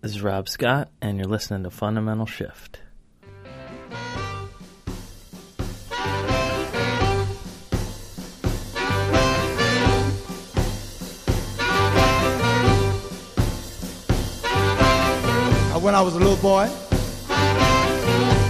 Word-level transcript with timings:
This 0.00 0.12
is 0.12 0.22
Rob 0.22 0.48
Scott, 0.48 0.90
and 1.02 1.18
you're 1.18 1.26
listening 1.26 1.64
to 1.64 1.70
Fundamental 1.70 2.24
Shift. 2.24 2.78
Uh, 15.74 15.80
when 15.80 15.96
I 15.96 16.00
was 16.00 16.14
a 16.14 16.18
little 16.20 16.36
boy, 16.36 16.70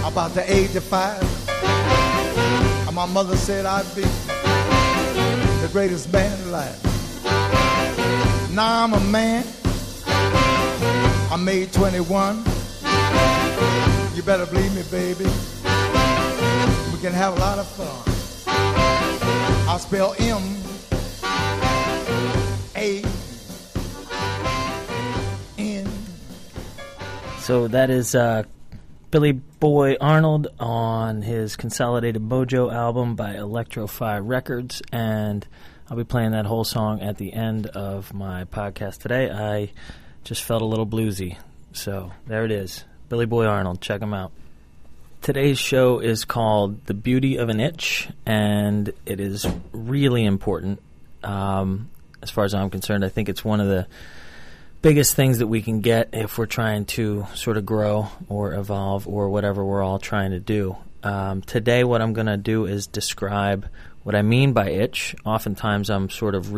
about 0.05 0.35
the 0.35 0.43
age 0.45 0.75
of 0.75 0.83
five, 0.83 1.19
and 2.85 2.95
my 2.95 3.07
mother 3.07 3.35
said 3.35 3.65
I'd 3.65 3.87
be 3.95 4.03
the 5.63 5.69
greatest 5.71 6.13
man 6.13 6.39
alive. 6.47 6.79
Now 8.53 8.83
I'm 8.83 8.93
a 8.93 8.99
man. 8.99 9.43
I 11.31 11.35
made 11.35 11.71
21. 11.71 12.37
You 14.15 14.23
better 14.23 14.47
believe 14.47 14.75
me, 14.75 14.81
baby. 14.89 15.25
We 16.91 16.99
can 16.99 17.13
have 17.13 17.37
a 17.37 17.39
lot 17.39 17.59
of 17.59 17.67
fun. 17.67 18.03
I 19.69 19.77
spell 19.77 20.15
M 20.17 20.41
A 22.75 23.03
N. 25.59 25.87
So 27.41 27.67
that 27.67 27.91
is 27.91 28.15
uh, 28.15 28.43
Billy 29.11 29.33
Boy 29.33 29.97
Arnold 30.01 30.47
on 30.59 31.21
his 31.21 31.55
Consolidated 31.55 32.23
Mojo 32.23 32.73
album 32.73 33.15
by 33.15 33.35
Electro-Fi 33.35 34.17
Records, 34.17 34.81
and 34.91 35.45
I'll 35.89 35.97
be 35.97 36.03
playing 36.03 36.31
that 36.31 36.47
whole 36.47 36.63
song 36.63 37.01
at 37.01 37.17
the 37.17 37.33
end 37.33 37.67
of 37.67 38.15
my 38.15 38.45
podcast 38.45 38.97
today. 38.97 39.29
I 39.29 39.71
just 40.29 40.43
felt 40.43 40.61
a 40.61 40.65
little 40.65 40.85
bluesy, 40.85 41.37
so 41.73 42.11
there 42.27 42.45
it 42.45 42.51
is. 42.51 42.83
Billy 43.09 43.25
Boy 43.25 43.45
Arnold, 43.45 43.81
check 43.81 43.99
him 43.99 44.13
out. 44.13 44.31
Today's 45.23 45.57
show 45.57 45.97
is 45.97 46.23
called 46.23 46.85
The 46.85 46.93
Beauty 46.93 47.37
of 47.37 47.49
an 47.49 47.59
Itch, 47.59 48.07
and 48.27 48.93
it 49.07 49.19
is 49.19 49.47
really 49.71 50.23
important. 50.23 50.83
Um, 51.23 51.89
as 52.21 52.29
far 52.29 52.43
as 52.43 52.53
I'm 52.53 52.69
concerned, 52.69 53.03
I 53.03 53.09
think 53.09 53.27
it's 53.27 53.43
one 53.43 53.59
of 53.59 53.69
the 53.69 53.87
biggest 54.83 55.15
things 55.15 55.39
that 55.39 55.47
we 55.47 55.63
can 55.63 55.81
get 55.81 56.09
if 56.13 56.37
we're 56.37 56.45
trying 56.45 56.85
to 56.85 57.25
sort 57.33 57.57
of 57.57 57.65
grow 57.65 58.09
or 58.27 58.53
evolve 58.53 59.07
or 59.07 59.31
whatever 59.31 59.65
we're 59.65 59.81
all 59.81 59.97
trying 59.97 60.29
to 60.29 60.39
do. 60.39 60.77
Um, 61.01 61.41
today, 61.41 61.83
what 61.83 62.03
I'm 62.03 62.13
going 62.13 62.27
to 62.27 62.37
do 62.37 62.67
is 62.67 62.85
describe 62.85 63.67
what 64.03 64.13
I 64.13 64.21
mean 64.21 64.53
by 64.53 64.69
itch. 64.69 65.15
Oftentimes, 65.25 65.89
I'm 65.89 66.07
sort 66.07 66.35
of 66.35 66.53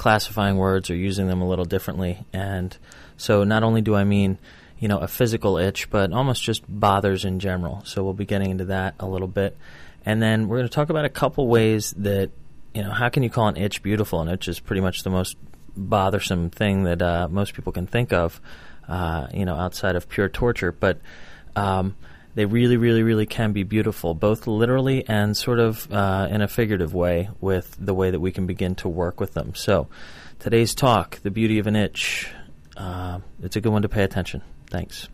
reclassifying 0.00 0.56
words 0.56 0.90
or 0.90 0.94
using 0.94 1.26
them 1.26 1.40
a 1.40 1.48
little 1.48 1.64
differently. 1.64 2.24
And 2.32 2.76
so, 3.16 3.44
not 3.44 3.62
only 3.62 3.82
do 3.82 3.94
I 3.94 4.04
mean 4.04 4.38
you 4.78 4.88
know 4.88 4.98
a 4.98 5.08
physical 5.08 5.58
itch, 5.58 5.90
but 5.90 6.12
almost 6.12 6.42
just 6.42 6.62
bothers 6.66 7.24
in 7.24 7.38
general. 7.38 7.82
So 7.84 8.02
we'll 8.02 8.14
be 8.14 8.24
getting 8.24 8.50
into 8.50 8.64
that 8.66 8.94
a 8.98 9.06
little 9.06 9.28
bit, 9.28 9.56
and 10.04 10.20
then 10.22 10.48
we're 10.48 10.58
going 10.58 10.68
to 10.68 10.74
talk 10.74 10.90
about 10.90 11.04
a 11.04 11.10
couple 11.10 11.46
ways 11.46 11.92
that 11.98 12.30
you 12.74 12.82
know 12.82 12.90
how 12.90 13.08
can 13.10 13.22
you 13.22 13.30
call 13.30 13.48
an 13.48 13.56
itch 13.56 13.82
beautiful? 13.82 14.20
An 14.22 14.28
itch 14.28 14.48
is 14.48 14.58
pretty 14.58 14.80
much 14.80 15.02
the 15.02 15.10
most 15.10 15.36
bothersome 15.76 16.50
thing 16.50 16.84
that 16.84 17.02
uh, 17.02 17.28
most 17.30 17.54
people 17.54 17.72
can 17.72 17.86
think 17.86 18.12
of, 18.12 18.40
uh, 18.88 19.28
you 19.32 19.44
know, 19.44 19.54
outside 19.54 19.96
of 19.96 20.08
pure 20.08 20.28
torture. 20.28 20.72
But 20.72 20.98
um, 21.54 21.94
they 22.34 22.44
really, 22.44 22.76
really, 22.76 23.02
really 23.02 23.26
can 23.26 23.52
be 23.52 23.62
beautiful, 23.62 24.14
both 24.14 24.46
literally 24.46 25.06
and 25.08 25.36
sort 25.36 25.58
of 25.58 25.90
uh, 25.92 26.28
in 26.30 26.42
a 26.42 26.48
figurative 26.48 26.94
way, 26.94 27.28
with 27.40 27.76
the 27.78 27.94
way 27.94 28.10
that 28.10 28.20
we 28.20 28.32
can 28.32 28.46
begin 28.46 28.74
to 28.76 28.88
work 28.88 29.20
with 29.20 29.34
them. 29.34 29.54
So, 29.54 29.88
today's 30.38 30.74
talk, 30.74 31.20
the 31.22 31.30
beauty 31.30 31.58
of 31.58 31.66
an 31.66 31.76
itch, 31.76 32.28
uh, 32.76 33.20
it's 33.42 33.56
a 33.56 33.60
good 33.60 33.72
one 33.72 33.82
to 33.82 33.88
pay 33.88 34.04
attention. 34.04 34.42
Thanks. 34.68 35.08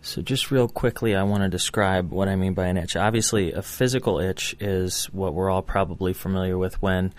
So, 0.00 0.20
just 0.20 0.50
real 0.50 0.68
quickly, 0.68 1.14
I 1.14 1.22
want 1.22 1.44
to 1.44 1.48
describe 1.48 2.10
what 2.10 2.28
I 2.28 2.34
mean 2.34 2.54
by 2.54 2.66
an 2.66 2.76
itch. 2.76 2.96
Obviously, 2.96 3.52
a 3.52 3.62
physical 3.62 4.18
itch 4.18 4.56
is 4.58 5.06
what 5.06 5.34
we're 5.34 5.50
all 5.50 5.62
probably 5.62 6.12
familiar 6.12 6.58
with 6.58 6.80
when 6.82 7.14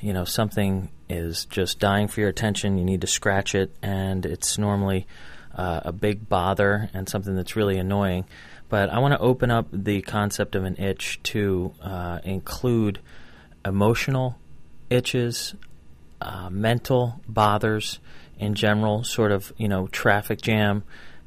you 0.00 0.12
know 0.12 0.24
something 0.24 0.90
is 1.08 1.46
just 1.46 1.78
dying 1.78 2.08
for 2.08 2.20
your 2.20 2.28
attention. 2.28 2.76
You 2.76 2.84
need 2.84 3.00
to 3.00 3.06
scratch 3.06 3.54
it, 3.54 3.74
and 3.82 4.26
it's 4.26 4.58
normally 4.58 5.06
uh, 5.54 5.80
a 5.84 5.92
big 5.92 6.28
bother 6.28 6.90
and 6.92 7.08
something 7.08 7.34
that's 7.34 7.56
really 7.56 7.78
annoying. 7.78 8.26
But 8.68 8.90
I 8.90 8.98
want 8.98 9.12
to 9.12 9.20
open 9.20 9.50
up 9.50 9.68
the 9.72 10.02
concept 10.02 10.54
of 10.54 10.64
an 10.64 10.76
itch 10.76 11.20
to 11.24 11.72
uh, 11.82 12.20
include 12.24 13.00
emotional 13.64 14.38
itches, 14.90 15.54
uh, 16.20 16.50
mental 16.50 17.20
bothers 17.28 18.00
in 18.38 18.54
general, 18.54 19.04
sort 19.04 19.32
of 19.32 19.52
you 19.56 19.68
know 19.68 19.86
traffic 19.88 20.40
jam, 20.40 20.82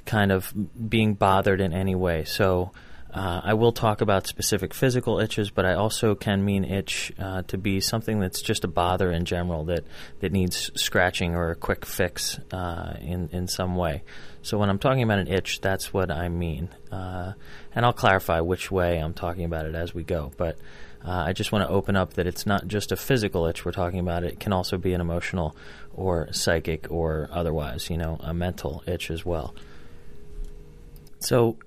kind 0.06 0.32
of 0.32 0.54
being 0.90 1.14
bothered 1.14 1.62
in 1.62 1.74
any 1.74 1.96
way. 1.96 2.24
So 2.26 2.72
uh, 3.12 3.42
I 3.44 3.53
will 3.56 3.72
talk 3.72 4.02
about 4.02 4.28
specific 4.28 4.74
physical 4.74 5.20
itches, 5.20 5.50
but 5.50 5.66
I 5.66 5.74
also 5.74 6.14
can 6.14 6.46
mean 6.46 6.64
itch 6.64 7.12
uh, 7.18 7.42
to 7.44 7.58
be 7.58 7.80
something 7.80 8.20
that's 8.20 8.42
just 8.42 8.64
a 8.64 8.68
bother 8.68 9.12
in 9.12 9.25
general 9.25 9.66
that, 9.66 9.84
that 10.20 10.31
needs 10.31 10.70
scratching 10.75 11.36
or 11.36 11.50
a 11.50 11.56
quick 11.56 11.86
fix 11.86 12.38
uh, 12.52 12.97
in, 13.02 13.30
in 13.31 13.47
some 13.47 13.75
way. 13.75 14.03
So 14.44 14.59
when 14.59 14.70
I'm 14.70 14.78
talking 14.78 15.02
about 15.02 15.20
an 15.20 15.28
itch, 15.28 15.59
that's 15.59 15.92
what 15.92 16.12
I 16.12 16.30
mean. 16.30 16.70
Uh, 16.92 17.34
and 17.74 17.84
I'll 17.84 17.94
clarify 17.94 18.42
which 18.42 18.70
way 18.70 18.97
I'm 19.00 19.14
talking 19.14 19.44
about 19.44 19.66
it 19.66 19.74
as 19.74 19.94
we 19.94 20.03
go. 20.03 20.31
But 20.38 20.58
uh, 21.03 21.24
I 21.28 21.34
just 21.34 21.52
want 21.52 21.68
to 21.68 21.74
open 21.74 21.96
up 21.96 22.14
that 22.14 22.28
it's 22.28 22.46
not 22.46 22.68
just 22.68 22.91
a 22.91 22.96
physical 22.96 23.47
itch 23.47 23.66
we're 23.66 23.72
talking 23.72 24.00
about, 24.00 24.24
it 24.24 24.40
can 24.40 24.53
also 24.53 24.78
be 24.78 24.94
an 24.94 25.02
emotional 25.02 25.56
or 25.94 26.31
psychic 26.31 26.91
or 26.91 27.28
otherwise, 27.31 27.90
you 27.90 27.97
know, 27.97 28.18
a 28.20 28.34
mental 28.34 28.84
itch 28.86 29.09
as 29.09 29.26
well. 29.26 29.56
So 31.20 31.58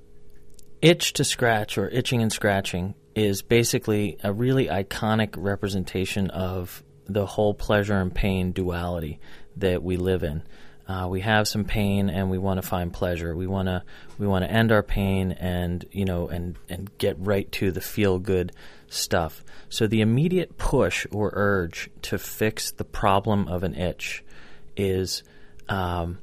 Itch 0.83 1.13
to 1.15 1.25
Scratch 1.25 1.79
or 1.79 1.89
Itching 1.89 2.23
and 2.23 2.33
Scratching 2.33 2.95
is 3.15 3.41
basically 3.41 4.19
a 4.25 4.33
really 4.33 4.67
iconic 4.67 5.35
representation 5.37 6.29
of 6.31 6.83
the 7.07 7.25
whole 7.25 7.55
pleasure 7.55 8.01
and 8.01 8.13
pain 8.13 8.51
duality 8.51 9.21
that 9.57 9.81
we 9.81 9.97
live 9.97 10.25
in. 10.25 10.43
Uh, 10.89 11.07
we 11.09 11.21
have 11.21 11.47
some 11.47 11.65
pain 11.65 12.11
and 12.11 12.31
we 12.31 12.39
want 12.39 12.61
to 12.61 12.67
find 12.67 12.93
pleasure. 12.93 13.37
We 13.37 13.47
want 13.47 13.69
to 13.69 13.85
we 14.19 14.27
want 14.27 14.45
to 14.45 14.51
end 14.51 14.73
our 14.73 14.83
pain 14.83 15.31
and 15.33 15.85
you 15.93 16.05
know 16.05 16.27
and 16.27 16.57
and 16.69 16.91
get 16.99 17.17
right 17.21 17.51
to 17.53 17.71
the 17.71 17.81
feel 17.81 18.19
good 18.19 18.51
stuff. 18.89 19.45
So 19.69 19.87
the 19.87 20.01
immediate 20.01 20.59
push 20.59 21.07
or 21.13 21.31
urge 21.33 21.91
to 22.03 22.19
fix 22.19 22.73
the 22.73 22.85
problem 22.85 23.47
of 23.47 23.63
an 23.63 23.77
itch 23.77 24.25
is 24.77 25.23
um, 25.69 26.19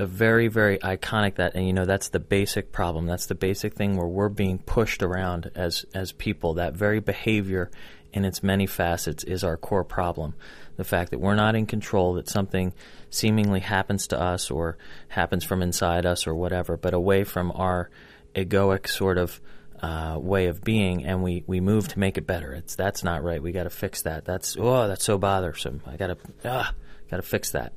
a 0.00 0.06
very 0.06 0.48
very 0.48 0.78
iconic 0.78 1.34
that 1.36 1.54
and 1.54 1.66
you 1.66 1.72
know 1.72 1.84
that's 1.84 2.08
the 2.08 2.18
basic 2.18 2.72
problem. 2.72 3.06
That's 3.06 3.26
the 3.26 3.34
basic 3.34 3.74
thing 3.74 3.96
where 3.96 4.06
we're 4.06 4.30
being 4.30 4.58
pushed 4.58 5.02
around 5.02 5.50
as 5.54 5.84
as 5.94 6.12
people. 6.12 6.54
That 6.54 6.74
very 6.74 7.00
behavior 7.00 7.70
in 8.12 8.24
its 8.24 8.42
many 8.42 8.66
facets 8.66 9.22
is 9.24 9.44
our 9.44 9.56
core 9.56 9.84
problem. 9.84 10.34
The 10.76 10.84
fact 10.84 11.10
that 11.10 11.20
we're 11.20 11.34
not 11.34 11.54
in 11.54 11.66
control 11.66 12.14
that 12.14 12.28
something 12.28 12.72
seemingly 13.10 13.60
happens 13.60 14.06
to 14.08 14.20
us 14.20 14.50
or 14.50 14.78
happens 15.08 15.44
from 15.44 15.62
inside 15.62 16.06
us 16.06 16.26
or 16.26 16.34
whatever 16.34 16.76
but 16.76 16.94
away 16.94 17.24
from 17.24 17.52
our 17.52 17.90
egoic 18.34 18.88
sort 18.88 19.18
of 19.18 19.40
uh, 19.82 20.16
way 20.18 20.46
of 20.46 20.62
being 20.62 21.04
and 21.04 21.22
we, 21.22 21.42
we 21.46 21.60
move 21.60 21.88
to 21.88 21.98
make 21.98 22.16
it 22.16 22.26
better. 22.26 22.52
It's 22.52 22.74
that's 22.74 23.04
not 23.04 23.22
right. 23.22 23.42
We 23.42 23.52
got 23.52 23.64
to 23.64 23.70
fix 23.70 24.02
that. 24.02 24.24
That's 24.24 24.56
oh 24.58 24.88
that's 24.88 25.04
so 25.04 25.18
bothersome. 25.18 25.82
I 25.86 25.96
got 25.96 26.06
to 26.06 26.16
ah 26.46 26.72
got 27.10 27.18
to 27.18 27.22
fix 27.22 27.50
that 27.50 27.74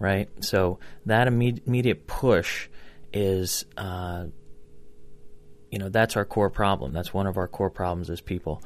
right? 0.00 0.28
So 0.40 0.80
that 1.06 1.28
immediate 1.28 2.08
push 2.08 2.68
is, 3.12 3.66
uh, 3.76 4.24
you 5.70 5.78
know, 5.78 5.90
that's 5.90 6.16
our 6.16 6.24
core 6.24 6.50
problem. 6.50 6.92
That's 6.92 7.14
one 7.14 7.28
of 7.28 7.36
our 7.36 7.46
core 7.46 7.70
problems 7.70 8.10
as 8.10 8.20
people. 8.20 8.64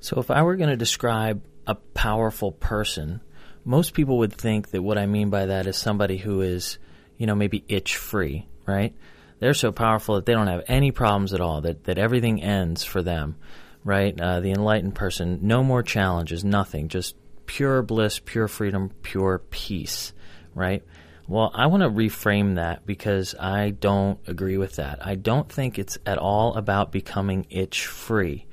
So 0.00 0.18
if 0.18 0.30
I 0.30 0.42
were 0.42 0.56
going 0.56 0.68
to 0.70 0.76
describe 0.76 1.42
a 1.66 1.76
powerful 1.76 2.52
person, 2.52 3.20
most 3.64 3.94
people 3.94 4.18
would 4.18 4.32
think 4.32 4.70
that 4.70 4.82
what 4.82 4.98
I 4.98 5.06
mean 5.06 5.30
by 5.30 5.46
that 5.46 5.66
is 5.66 5.76
somebody 5.76 6.16
who 6.16 6.42
is, 6.42 6.78
you 7.16 7.26
know, 7.26 7.34
maybe 7.34 7.64
itch 7.68 7.96
free, 7.96 8.46
right? 8.66 8.94
They're 9.38 9.54
so 9.54 9.72
powerful 9.72 10.16
that 10.16 10.26
they 10.26 10.32
don't 10.32 10.46
have 10.48 10.64
any 10.66 10.90
problems 10.90 11.32
at 11.32 11.40
all, 11.40 11.60
that, 11.62 11.84
that 11.84 11.98
everything 11.98 12.42
ends 12.42 12.84
for 12.84 13.02
them, 13.02 13.36
right? 13.84 14.18
Uh, 14.20 14.40
the 14.40 14.50
enlightened 14.50 14.94
person, 14.94 15.40
no 15.42 15.62
more 15.62 15.82
challenges, 15.82 16.44
nothing, 16.44 16.88
just 16.88 17.14
pure 17.46 17.82
bliss, 17.82 18.20
pure 18.24 18.48
freedom, 18.48 18.90
pure 19.02 19.38
peace, 19.50 20.12
right? 20.54 20.82
Well, 21.28 21.50
I 21.54 21.66
want 21.66 21.82
to 21.82 21.88
reframe 21.88 22.54
that 22.54 22.86
because 22.86 23.34
I 23.34 23.70
don't 23.70 24.18
agree 24.28 24.58
with 24.58 24.76
that. 24.76 25.04
I 25.04 25.16
don't 25.16 25.50
think 25.50 25.78
it's 25.78 25.98
at 26.06 26.18
all 26.18 26.54
about 26.54 26.92
becoming 26.92 27.46
itch 27.50 27.86
free. 27.86 28.46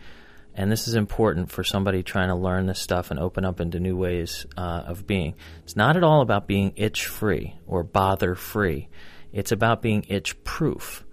And 0.56 0.72
this 0.72 0.88
is 0.88 0.96
important 0.96 1.52
for 1.52 1.64
somebody 1.64 2.04
trying 2.04 2.30
to 2.30 2.36
learn 2.36 2.66
this 2.68 2.80
stuff 2.80 3.12
and 3.12 3.20
open 3.20 3.46
up 3.46 3.60
into 3.60 3.80
new 3.80 3.96
ways 3.96 4.46
uh, 4.58 4.84
of 4.86 5.06
being. 5.08 5.36
It's 5.64 5.76
not 5.76 5.98
at 5.98 6.04
all 6.04 6.22
about 6.22 6.48
being 6.48 6.74
itch 6.76 7.06
free 7.06 7.56
or 7.68 7.84
bother 7.84 8.36
free. 8.36 8.90
It's 9.32 9.52
about 9.52 9.82
being 9.82 10.06
itch 10.10 10.42
proof 10.44 11.06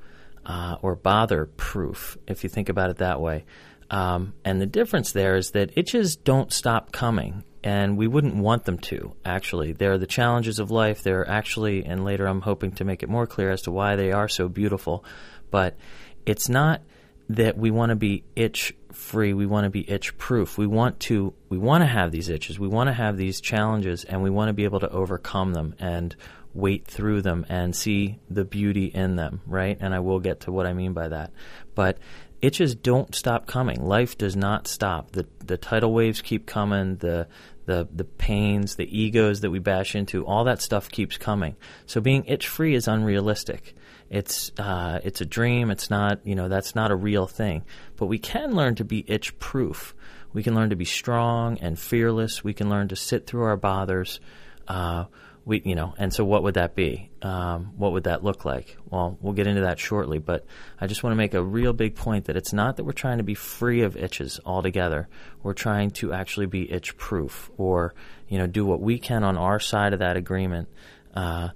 uh, 0.44 0.76
or 0.82 0.94
bother 0.94 1.46
proof, 1.46 2.18
if 2.26 2.42
you 2.42 2.50
think 2.50 2.68
about 2.68 2.90
it 2.90 2.98
that 2.98 3.20
way. 3.20 3.44
Um, 3.90 4.34
and 4.44 4.60
the 4.60 4.66
difference 4.66 5.12
there 5.12 5.36
is 5.36 5.50
that 5.52 5.76
itches 5.76 6.16
don't 6.16 6.52
stop 6.52 6.92
coming, 6.92 7.44
and 7.62 7.96
we 7.96 8.06
wouldn't 8.06 8.36
want 8.36 8.64
them 8.64 8.78
to, 8.78 9.14
actually. 9.24 9.72
They're 9.72 9.98
the 9.98 10.06
challenges 10.06 10.58
of 10.58 10.70
life. 10.70 11.02
They're 11.02 11.28
actually, 11.28 11.84
and 11.84 12.04
later 12.04 12.26
I'm 12.26 12.40
hoping 12.40 12.72
to 12.72 12.84
make 12.84 13.02
it 13.02 13.08
more 13.08 13.26
clear 13.26 13.50
as 13.50 13.62
to 13.62 13.70
why 13.70 13.96
they 13.96 14.12
are 14.12 14.28
so 14.28 14.48
beautiful. 14.48 15.04
But 15.50 15.76
it's 16.24 16.48
not 16.48 16.82
that 17.30 17.56
we 17.56 17.70
want 17.70 17.90
to 17.90 17.96
be 17.96 18.24
itch 18.34 18.74
free. 18.92 19.34
We 19.34 19.46
want 19.46 19.64
to 19.64 19.70
be 19.70 19.88
itch 19.88 20.16
proof. 20.18 20.58
We 20.58 20.66
want 20.66 21.00
to 21.00 21.32
we 21.48 21.58
want 21.58 21.82
to 21.82 21.86
have 21.86 22.10
these 22.10 22.28
itches. 22.28 22.58
We 22.58 22.68
want 22.68 22.88
to 22.88 22.92
have 22.92 23.16
these 23.16 23.40
challenges 23.40 24.04
and 24.04 24.22
we 24.22 24.30
want 24.30 24.48
to 24.48 24.52
be 24.52 24.64
able 24.64 24.80
to 24.80 24.90
overcome 24.90 25.52
them 25.52 25.74
and 25.78 26.14
wait 26.52 26.86
through 26.86 27.22
them 27.22 27.46
and 27.48 27.76
see 27.76 28.18
the 28.28 28.44
beauty 28.44 28.86
in 28.86 29.14
them, 29.14 29.40
right? 29.46 29.78
And 29.80 29.94
I 29.94 30.00
will 30.00 30.18
get 30.18 30.40
to 30.40 30.52
what 30.52 30.66
I 30.66 30.72
mean 30.72 30.92
by 30.92 31.08
that. 31.08 31.30
But 31.74 31.98
itches 32.42 32.74
don't 32.74 33.14
stop 33.14 33.46
coming. 33.46 33.84
Life 33.84 34.16
does 34.18 34.36
not 34.36 34.66
stop. 34.66 35.12
The 35.12 35.26
the 35.44 35.56
tidal 35.56 35.92
waves 35.92 36.22
keep 36.22 36.46
coming, 36.46 36.96
the 36.96 37.28
the 37.66 37.88
the 37.94 38.04
pains, 38.04 38.76
the 38.76 38.98
egos 38.98 39.40
that 39.40 39.50
we 39.50 39.58
bash 39.58 39.94
into, 39.94 40.26
all 40.26 40.44
that 40.44 40.62
stuff 40.62 40.88
keeps 40.88 41.16
coming. 41.16 41.56
So 41.86 42.00
being 42.00 42.24
itch 42.26 42.48
free 42.48 42.74
is 42.74 42.88
unrealistic. 42.88 43.74
It's 44.08 44.50
uh, 44.58 45.00
it's 45.04 45.20
a 45.20 45.26
dream. 45.26 45.70
It's 45.70 45.90
not 45.90 46.26
you 46.26 46.34
know 46.34 46.48
that's 46.48 46.74
not 46.74 46.90
a 46.90 46.96
real 46.96 47.26
thing. 47.26 47.64
But 47.96 48.06
we 48.06 48.18
can 48.18 48.54
learn 48.54 48.74
to 48.76 48.84
be 48.84 49.04
itch 49.06 49.38
proof. 49.38 49.94
We 50.32 50.42
can 50.42 50.54
learn 50.54 50.70
to 50.70 50.76
be 50.76 50.84
strong 50.84 51.58
and 51.58 51.78
fearless. 51.78 52.44
We 52.44 52.54
can 52.54 52.68
learn 52.68 52.88
to 52.88 52.96
sit 52.96 53.26
through 53.26 53.42
our 53.44 53.56
bothers. 53.56 54.20
Uh, 54.66 55.04
we 55.50 55.60
you 55.64 55.74
know 55.74 55.92
and 55.98 56.14
so 56.14 56.24
what 56.24 56.42
would 56.44 56.54
that 56.54 56.74
be? 56.74 57.10
Um, 57.20 57.72
what 57.76 57.92
would 57.92 58.04
that 58.04 58.24
look 58.24 58.44
like? 58.44 58.76
Well 58.88 59.18
we'll 59.20 59.34
get 59.34 59.46
into 59.46 59.62
that 59.62 59.78
shortly 59.78 60.18
but 60.18 60.46
i 60.80 60.86
just 60.86 61.02
want 61.02 61.12
to 61.12 61.16
make 61.16 61.34
a 61.34 61.42
real 61.42 61.72
big 61.72 61.96
point 61.96 62.26
that 62.26 62.36
it's 62.36 62.52
not 62.52 62.76
that 62.76 62.84
we're 62.84 62.92
trying 62.92 63.18
to 63.18 63.24
be 63.24 63.34
free 63.34 63.82
of 63.82 63.96
itches 63.96 64.40
altogether. 64.46 65.08
We're 65.42 65.52
trying 65.52 65.90
to 65.92 66.12
actually 66.12 66.46
be 66.46 66.70
itch 66.70 66.96
proof 66.96 67.50
or 67.58 67.94
you 68.28 68.38
know 68.38 68.46
do 68.46 68.64
what 68.64 68.80
we 68.80 68.98
can 68.98 69.24
on 69.24 69.36
our 69.36 69.60
side 69.60 69.92
of 69.92 69.98
that 69.98 70.16
agreement 70.16 70.68
uh, 71.14 71.48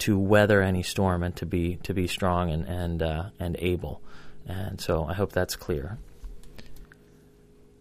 to 0.00 0.18
weather 0.18 0.62
any 0.62 0.82
storm 0.82 1.22
and 1.22 1.34
to 1.36 1.46
be 1.46 1.76
to 1.84 1.94
be 1.94 2.06
strong 2.06 2.50
and 2.50 2.68
and 2.68 3.02
uh, 3.02 3.24
and 3.40 3.56
able. 3.58 4.02
And 4.46 4.80
so 4.80 5.04
i 5.04 5.14
hope 5.14 5.32
that's 5.32 5.56
clear 5.56 5.98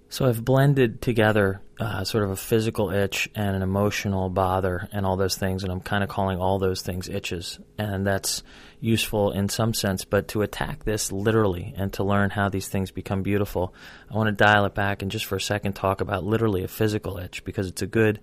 so 0.09 0.25
I've 0.25 0.43
blended 0.43 1.01
together 1.01 1.61
uh, 1.79 2.03
sort 2.03 2.23
of 2.23 2.31
a 2.31 2.35
physical 2.35 2.91
itch 2.91 3.29
and 3.35 3.55
an 3.55 3.61
emotional 3.61 4.29
bother 4.29 4.87
and 4.91 5.05
all 5.05 5.17
those 5.17 5.35
things, 5.35 5.63
and 5.63 5.71
I'm 5.71 5.81
kind 5.81 6.03
of 6.03 6.09
calling 6.09 6.39
all 6.39 6.59
those 6.59 6.81
things 6.81 7.09
itches. 7.09 7.59
And 7.77 8.07
that's 8.07 8.41
useful 8.79 9.31
in 9.31 9.49
some 9.49 9.73
sense, 9.73 10.05
but 10.05 10.29
to 10.29 10.41
attack 10.41 10.85
this 10.85 11.11
literally 11.11 11.73
and 11.77 11.91
to 11.93 12.03
learn 12.03 12.29
how 12.29 12.49
these 12.49 12.67
things 12.67 12.89
become 12.89 13.21
beautiful, 13.21 13.73
I 14.09 14.15
want 14.15 14.27
to 14.27 14.43
dial 14.43 14.65
it 14.65 14.73
back 14.73 15.01
and 15.01 15.11
just 15.11 15.25
for 15.25 15.35
a 15.35 15.41
second 15.41 15.73
talk 15.73 16.01
about 16.01 16.23
literally 16.23 16.63
a 16.63 16.67
physical 16.67 17.17
itch 17.17 17.43
because 17.43 17.67
it's 17.67 17.81
a 17.81 17.87
good 17.87 18.19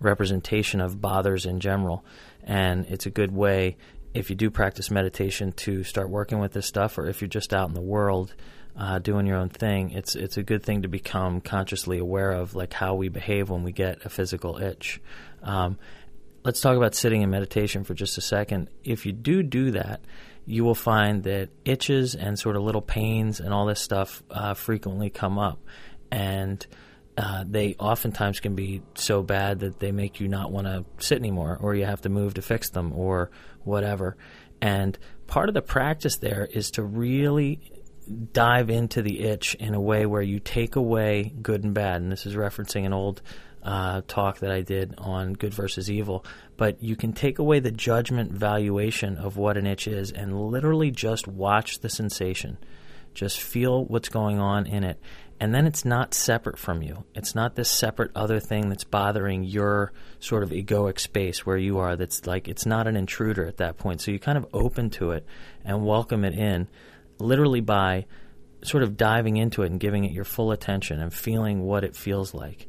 representation 0.00 0.80
of 0.80 1.00
bothers 1.00 1.46
in 1.46 1.60
general. 1.60 2.04
And 2.44 2.86
it's 2.86 3.06
a 3.06 3.10
good 3.10 3.32
way, 3.32 3.76
if 4.14 4.30
you 4.30 4.36
do 4.36 4.50
practice 4.50 4.90
meditation, 4.90 5.52
to 5.52 5.82
start 5.82 6.10
working 6.10 6.40
with 6.40 6.52
this 6.52 6.66
stuff, 6.66 6.98
or 6.98 7.08
if 7.08 7.20
you're 7.20 7.28
just 7.28 7.54
out 7.54 7.68
in 7.68 7.74
the 7.74 7.80
world 7.80 8.34
uh, 8.76 8.98
doing 8.98 9.26
your 9.26 9.36
own 9.36 9.50
thing, 9.50 9.90
it's 9.90 10.14
it's 10.14 10.36
a 10.36 10.42
good 10.42 10.62
thing 10.62 10.82
to 10.82 10.88
become 10.88 11.40
consciously 11.40 11.98
aware 11.98 12.32
of, 12.32 12.54
like 12.54 12.72
how 12.72 12.94
we 12.94 13.08
behave 13.08 13.50
when 13.50 13.62
we 13.62 13.72
get 13.72 14.04
a 14.04 14.08
physical 14.08 14.58
itch. 14.58 15.00
Um, 15.42 15.78
let's 16.44 16.60
talk 16.60 16.76
about 16.76 16.94
sitting 16.94 17.22
in 17.22 17.30
meditation 17.30 17.84
for 17.84 17.94
just 17.94 18.16
a 18.18 18.22
second. 18.22 18.68
If 18.82 19.04
you 19.04 19.12
do 19.12 19.42
do 19.42 19.72
that, 19.72 20.00
you 20.46 20.64
will 20.64 20.74
find 20.74 21.22
that 21.24 21.50
itches 21.64 22.14
and 22.14 22.38
sort 22.38 22.56
of 22.56 22.62
little 22.62 22.82
pains 22.82 23.40
and 23.40 23.52
all 23.52 23.66
this 23.66 23.80
stuff 23.80 24.22
uh, 24.30 24.54
frequently 24.54 25.10
come 25.10 25.38
up, 25.38 25.60
and 26.10 26.66
uh, 27.18 27.44
they 27.46 27.74
oftentimes 27.78 28.40
can 28.40 28.54
be 28.54 28.80
so 28.94 29.22
bad 29.22 29.60
that 29.60 29.80
they 29.80 29.92
make 29.92 30.18
you 30.18 30.28
not 30.28 30.50
want 30.50 30.66
to 30.66 30.84
sit 30.98 31.18
anymore, 31.18 31.58
or 31.60 31.74
you 31.74 31.84
have 31.84 32.00
to 32.00 32.08
move 32.08 32.34
to 32.34 32.42
fix 32.42 32.70
them, 32.70 32.92
or 32.94 33.30
whatever. 33.64 34.16
And 34.62 34.98
part 35.26 35.48
of 35.48 35.54
the 35.54 35.62
practice 35.62 36.16
there 36.18 36.48
is 36.50 36.70
to 36.72 36.82
really 36.82 37.71
dive 38.32 38.70
into 38.70 39.02
the 39.02 39.20
itch 39.20 39.54
in 39.54 39.74
a 39.74 39.80
way 39.80 40.06
where 40.06 40.22
you 40.22 40.40
take 40.40 40.76
away 40.76 41.32
good 41.42 41.64
and 41.64 41.74
bad. 41.74 42.02
And 42.02 42.10
this 42.10 42.26
is 42.26 42.34
referencing 42.34 42.84
an 42.84 42.92
old 42.92 43.22
uh, 43.62 44.02
talk 44.08 44.40
that 44.40 44.50
I 44.50 44.62
did 44.62 44.94
on 44.98 45.34
good 45.34 45.54
versus 45.54 45.90
evil. 45.90 46.24
But 46.56 46.82
you 46.82 46.96
can 46.96 47.12
take 47.12 47.38
away 47.38 47.60
the 47.60 47.70
judgment 47.70 48.32
valuation 48.32 49.16
of 49.16 49.36
what 49.36 49.56
an 49.56 49.66
itch 49.66 49.86
is 49.86 50.10
and 50.10 50.48
literally 50.48 50.90
just 50.90 51.28
watch 51.28 51.80
the 51.80 51.88
sensation. 51.88 52.58
Just 53.14 53.40
feel 53.40 53.84
what's 53.84 54.08
going 54.08 54.38
on 54.38 54.66
in 54.66 54.84
it. 54.84 54.98
And 55.38 55.52
then 55.52 55.66
it's 55.66 55.84
not 55.84 56.14
separate 56.14 56.56
from 56.56 56.82
you. 56.82 57.04
It's 57.16 57.34
not 57.34 57.56
this 57.56 57.68
separate 57.68 58.12
other 58.14 58.38
thing 58.38 58.68
that's 58.68 58.84
bothering 58.84 59.42
your 59.42 59.92
sort 60.20 60.44
of 60.44 60.50
egoic 60.50 61.00
space 61.00 61.44
where 61.44 61.56
you 61.56 61.78
are. 61.78 61.96
That's 61.96 62.26
like, 62.28 62.46
it's 62.46 62.64
not 62.64 62.86
an 62.86 62.96
intruder 62.96 63.44
at 63.44 63.56
that 63.56 63.76
point. 63.76 64.00
So 64.00 64.12
you 64.12 64.20
kind 64.20 64.38
of 64.38 64.46
open 64.52 64.88
to 64.90 65.10
it 65.10 65.26
and 65.64 65.84
welcome 65.84 66.24
it 66.24 66.34
in 66.34 66.68
literally 67.22 67.60
by 67.60 68.06
sort 68.62 68.82
of 68.82 68.96
diving 68.96 69.36
into 69.36 69.62
it 69.62 69.70
and 69.70 69.80
giving 69.80 70.04
it 70.04 70.12
your 70.12 70.24
full 70.24 70.52
attention 70.52 71.00
and 71.00 71.12
feeling 71.12 71.62
what 71.62 71.84
it 71.84 71.96
feels 71.96 72.34
like. 72.34 72.68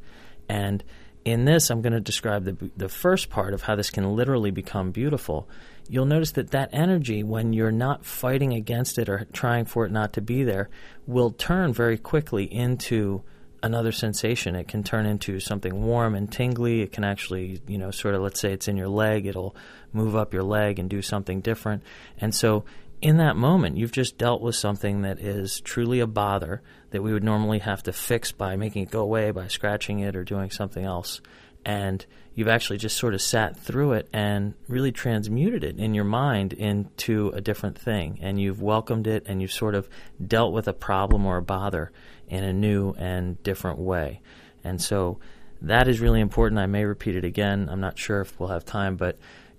And 0.49 0.83
in 1.25 1.45
this, 1.45 1.69
I'm 1.69 1.81
going 1.81 1.93
to 1.93 2.01
describe 2.01 2.43
the, 2.43 2.71
the 2.75 2.89
first 2.89 3.29
part 3.29 3.53
of 3.53 3.61
how 3.61 3.75
this 3.75 3.89
can 3.89 4.15
literally 4.15 4.51
become 4.51 4.91
beautiful. 4.91 5.47
You'll 5.87 6.05
notice 6.05 6.31
that 6.31 6.51
that 6.51 6.69
energy, 6.73 7.23
when 7.23 7.53
you're 7.53 7.71
not 7.71 8.05
fighting 8.05 8.53
against 8.53 8.97
it 8.97 9.07
or 9.07 9.25
trying 9.31 9.65
for 9.65 9.85
it 9.85 9.91
not 9.91 10.13
to 10.13 10.21
be 10.21 10.43
there, 10.43 10.69
will 11.07 11.31
turn 11.31 11.73
very 11.73 11.97
quickly 11.97 12.43
into 12.43 13.23
another 13.61 13.93
sensation. 13.93 14.55
It 14.55 14.67
can 14.67 14.83
turn 14.83 15.05
into 15.05 15.39
something 15.39 15.83
warm 15.83 16.15
and 16.15 16.29
tingly. 16.29 16.81
It 16.81 16.91
can 16.91 17.05
actually, 17.05 17.61
you 17.67 17.77
know, 17.77 17.91
sort 17.91 18.15
of, 18.15 18.21
let's 18.21 18.39
say 18.39 18.51
it's 18.51 18.67
in 18.67 18.75
your 18.75 18.89
leg, 18.89 19.25
it'll 19.25 19.55
move 19.93 20.15
up 20.15 20.33
your 20.33 20.43
leg 20.43 20.79
and 20.79 20.89
do 20.89 21.01
something 21.01 21.39
different. 21.39 21.83
And 22.17 22.35
so 22.35 22.65
in 23.03 23.17
that 23.17 23.35
moment, 23.35 23.75
you've 23.75 23.91
just 23.91 24.17
dealt 24.17 24.41
with 24.41 24.55
something 24.55 25.01
that 25.01 25.19
is 25.19 25.59
truly 25.59 25.99
a 25.99 26.07
bother 26.07 26.61
that 26.91 27.03
we 27.03 27.11
would 27.11 27.23
normally 27.23 27.59
have 27.59 27.83
to 27.83 27.91
fix 27.91 28.31
by 28.31 28.55
making 28.55 28.83
it 28.83 28.91
go 28.91 29.01
away, 29.01 29.29
by 29.31 29.49
scratching 29.49 29.99
it, 29.99 30.15
or 30.15 30.23
doing 30.23 30.49
something 30.49 30.85
else. 30.85 31.19
And 31.65 32.05
you've 32.33 32.47
actually 32.47 32.77
just 32.77 32.95
sort 32.95 33.13
of 33.13 33.21
sat 33.21 33.59
through 33.59 33.91
it 33.93 34.07
and 34.13 34.53
really 34.69 34.93
transmuted 34.93 35.65
it 35.65 35.79
in 35.79 35.93
your 35.93 36.05
mind 36.05 36.53
into 36.53 37.27
a 37.35 37.41
different 37.41 37.77
thing. 37.77 38.19
And 38.21 38.39
you've 38.39 38.61
welcomed 38.61 39.05
it 39.05 39.23
and 39.25 39.41
you've 39.41 39.51
sort 39.51 39.75
of 39.75 39.89
dealt 40.25 40.53
with 40.53 40.69
a 40.69 40.73
problem 40.73 41.25
or 41.25 41.35
a 41.35 41.41
bother 41.41 41.91
in 42.29 42.45
a 42.45 42.53
new 42.53 42.93
and 42.97 43.41
different 43.43 43.79
way. 43.79 44.21
And 44.63 44.81
so 44.81 45.19
that 45.63 45.87
is 45.87 45.99
really 45.99 46.19
important. 46.19 46.59
I 46.59 46.65
may 46.65 46.85
repeat 46.85 47.15
it 47.15 47.23
again. 47.23 47.69
I'm 47.71 47.79
not 47.79 47.97
sure 47.97 48.21
if 48.21 48.39
we'll 48.39 48.49
have 48.49 48.65
time, 48.65 48.97
but 48.97 49.17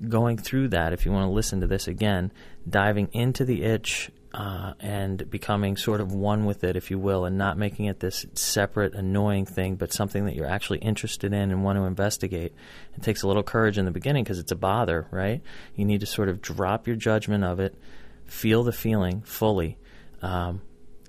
going 0.09 0.37
through 0.37 0.69
that, 0.69 0.93
if 0.93 1.07
you 1.07 1.13
want 1.13 1.27
to 1.27 1.33
listen 1.33 1.61
to 1.63 1.67
this 1.67 1.89
again, 1.89 2.31
diving 2.69 3.09
into 3.13 3.45
the 3.45 3.63
itch 3.65 4.11
uh, 4.35 4.75
and 4.81 5.31
becoming 5.31 5.77
sort 5.77 6.01
of 6.01 6.13
one 6.13 6.45
with 6.45 6.65
it, 6.65 6.77
if 6.77 6.91
you 6.91 6.99
will, 6.99 7.25
and 7.25 7.39
not 7.39 7.57
making 7.57 7.87
it 7.87 8.01
this 8.01 8.27
separate, 8.35 8.95
annoying 8.95 9.47
thing, 9.47 9.77
but 9.77 9.93
something 9.93 10.27
that 10.27 10.35
you're 10.35 10.47
actually 10.47 10.79
interested 10.81 11.33
in 11.33 11.51
and 11.51 11.65
want 11.65 11.79
to 11.79 11.85
investigate. 11.85 12.53
It 12.97 13.03
takes 13.03 13.23
a 13.23 13.29
little 13.29 13.45
courage 13.45 13.79
in 13.79 13.85
the 13.85 13.91
beginning 13.91 14.25
because 14.25 14.39
it's 14.39 14.53
a 14.53 14.57
bother, 14.57 15.07
right? 15.11 15.41
You 15.77 15.85
need 15.85 16.01
to 16.01 16.07
sort 16.07 16.29
of 16.29 16.43
drop 16.43 16.87
your 16.87 16.97
judgment 16.97 17.45
of 17.45 17.61
it, 17.61 17.77
feel 18.27 18.63
the 18.65 18.73
feeling 18.73 19.23
fully. 19.23 19.79
Um, 20.21 20.63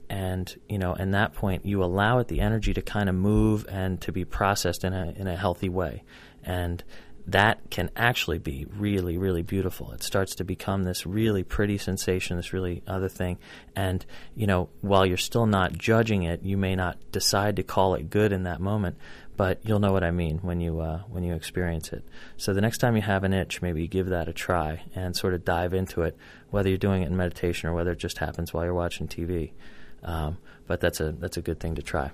and 0.09 0.53
you 0.69 0.77
know, 0.77 0.93
in 0.93 1.11
that 1.11 1.33
point, 1.33 1.65
you 1.65 1.83
allow 1.83 2.19
it 2.19 2.27
the 2.27 2.41
energy 2.41 2.73
to 2.73 2.81
kind 2.81 3.09
of 3.09 3.15
move 3.15 3.65
and 3.69 4.01
to 4.01 4.11
be 4.11 4.25
processed 4.25 4.83
in 4.83 4.93
a 4.93 5.13
in 5.15 5.27
a 5.27 5.35
healthy 5.35 5.69
way. 5.69 6.03
And 6.43 6.83
that 7.27 7.71
can 7.71 7.89
actually 7.95 8.37
be 8.37 8.67
really, 8.77 9.17
really 9.17 9.41
beautiful. 9.41 9.91
It 9.91 10.03
starts 10.03 10.35
to 10.35 10.43
become 10.43 10.83
this 10.83 11.05
really 11.05 11.43
pretty 11.43 11.77
sensation, 11.77 12.37
this 12.37 12.53
really 12.53 12.83
other 12.85 13.09
thing. 13.09 13.39
And, 13.75 14.05
you 14.35 14.45
know, 14.45 14.69
while 14.81 15.05
you're 15.05 15.17
still 15.17 15.47
not 15.47 15.73
judging 15.73 16.23
it, 16.23 16.43
you 16.43 16.55
may 16.55 16.75
not 16.75 16.97
decide 17.11 17.55
to 17.55 17.63
call 17.63 17.95
it 17.95 18.11
good 18.11 18.31
in 18.31 18.43
that 18.43 18.61
moment, 18.61 18.97
but 19.37 19.59
you'll 19.63 19.79
know 19.79 19.91
what 19.91 20.03
I 20.03 20.11
mean 20.11 20.37
when 20.39 20.61
you, 20.61 20.79
uh, 20.79 20.99
when 21.09 21.23
you 21.23 21.33
experience 21.33 21.91
it. 21.91 22.03
So 22.37 22.53
the 22.53 22.61
next 22.61 22.77
time 22.77 22.95
you 22.95 23.01
have 23.01 23.23
an 23.23 23.33
itch, 23.33 23.61
maybe 23.61 23.87
give 23.87 24.07
that 24.07 24.27
a 24.27 24.33
try 24.33 24.83
and 24.93 25.15
sort 25.15 25.33
of 25.33 25.43
dive 25.43 25.73
into 25.73 26.03
it, 26.03 26.15
whether 26.51 26.69
you're 26.69 26.77
doing 26.77 27.01
it 27.01 27.07
in 27.07 27.17
meditation 27.17 27.69
or 27.69 27.73
whether 27.73 27.91
it 27.91 27.99
just 27.99 28.19
happens 28.19 28.53
while 28.53 28.65
you're 28.65 28.73
watching 28.73 29.07
TV. 29.07 29.51
Um, 30.05 30.37
but 30.67 30.79
that's 30.79 31.01
a, 31.01 31.11
that's 31.11 31.35
a 31.35 31.41
good 31.41 31.59
thing 31.59 31.75
to 31.75 31.81
try. 31.81 32.11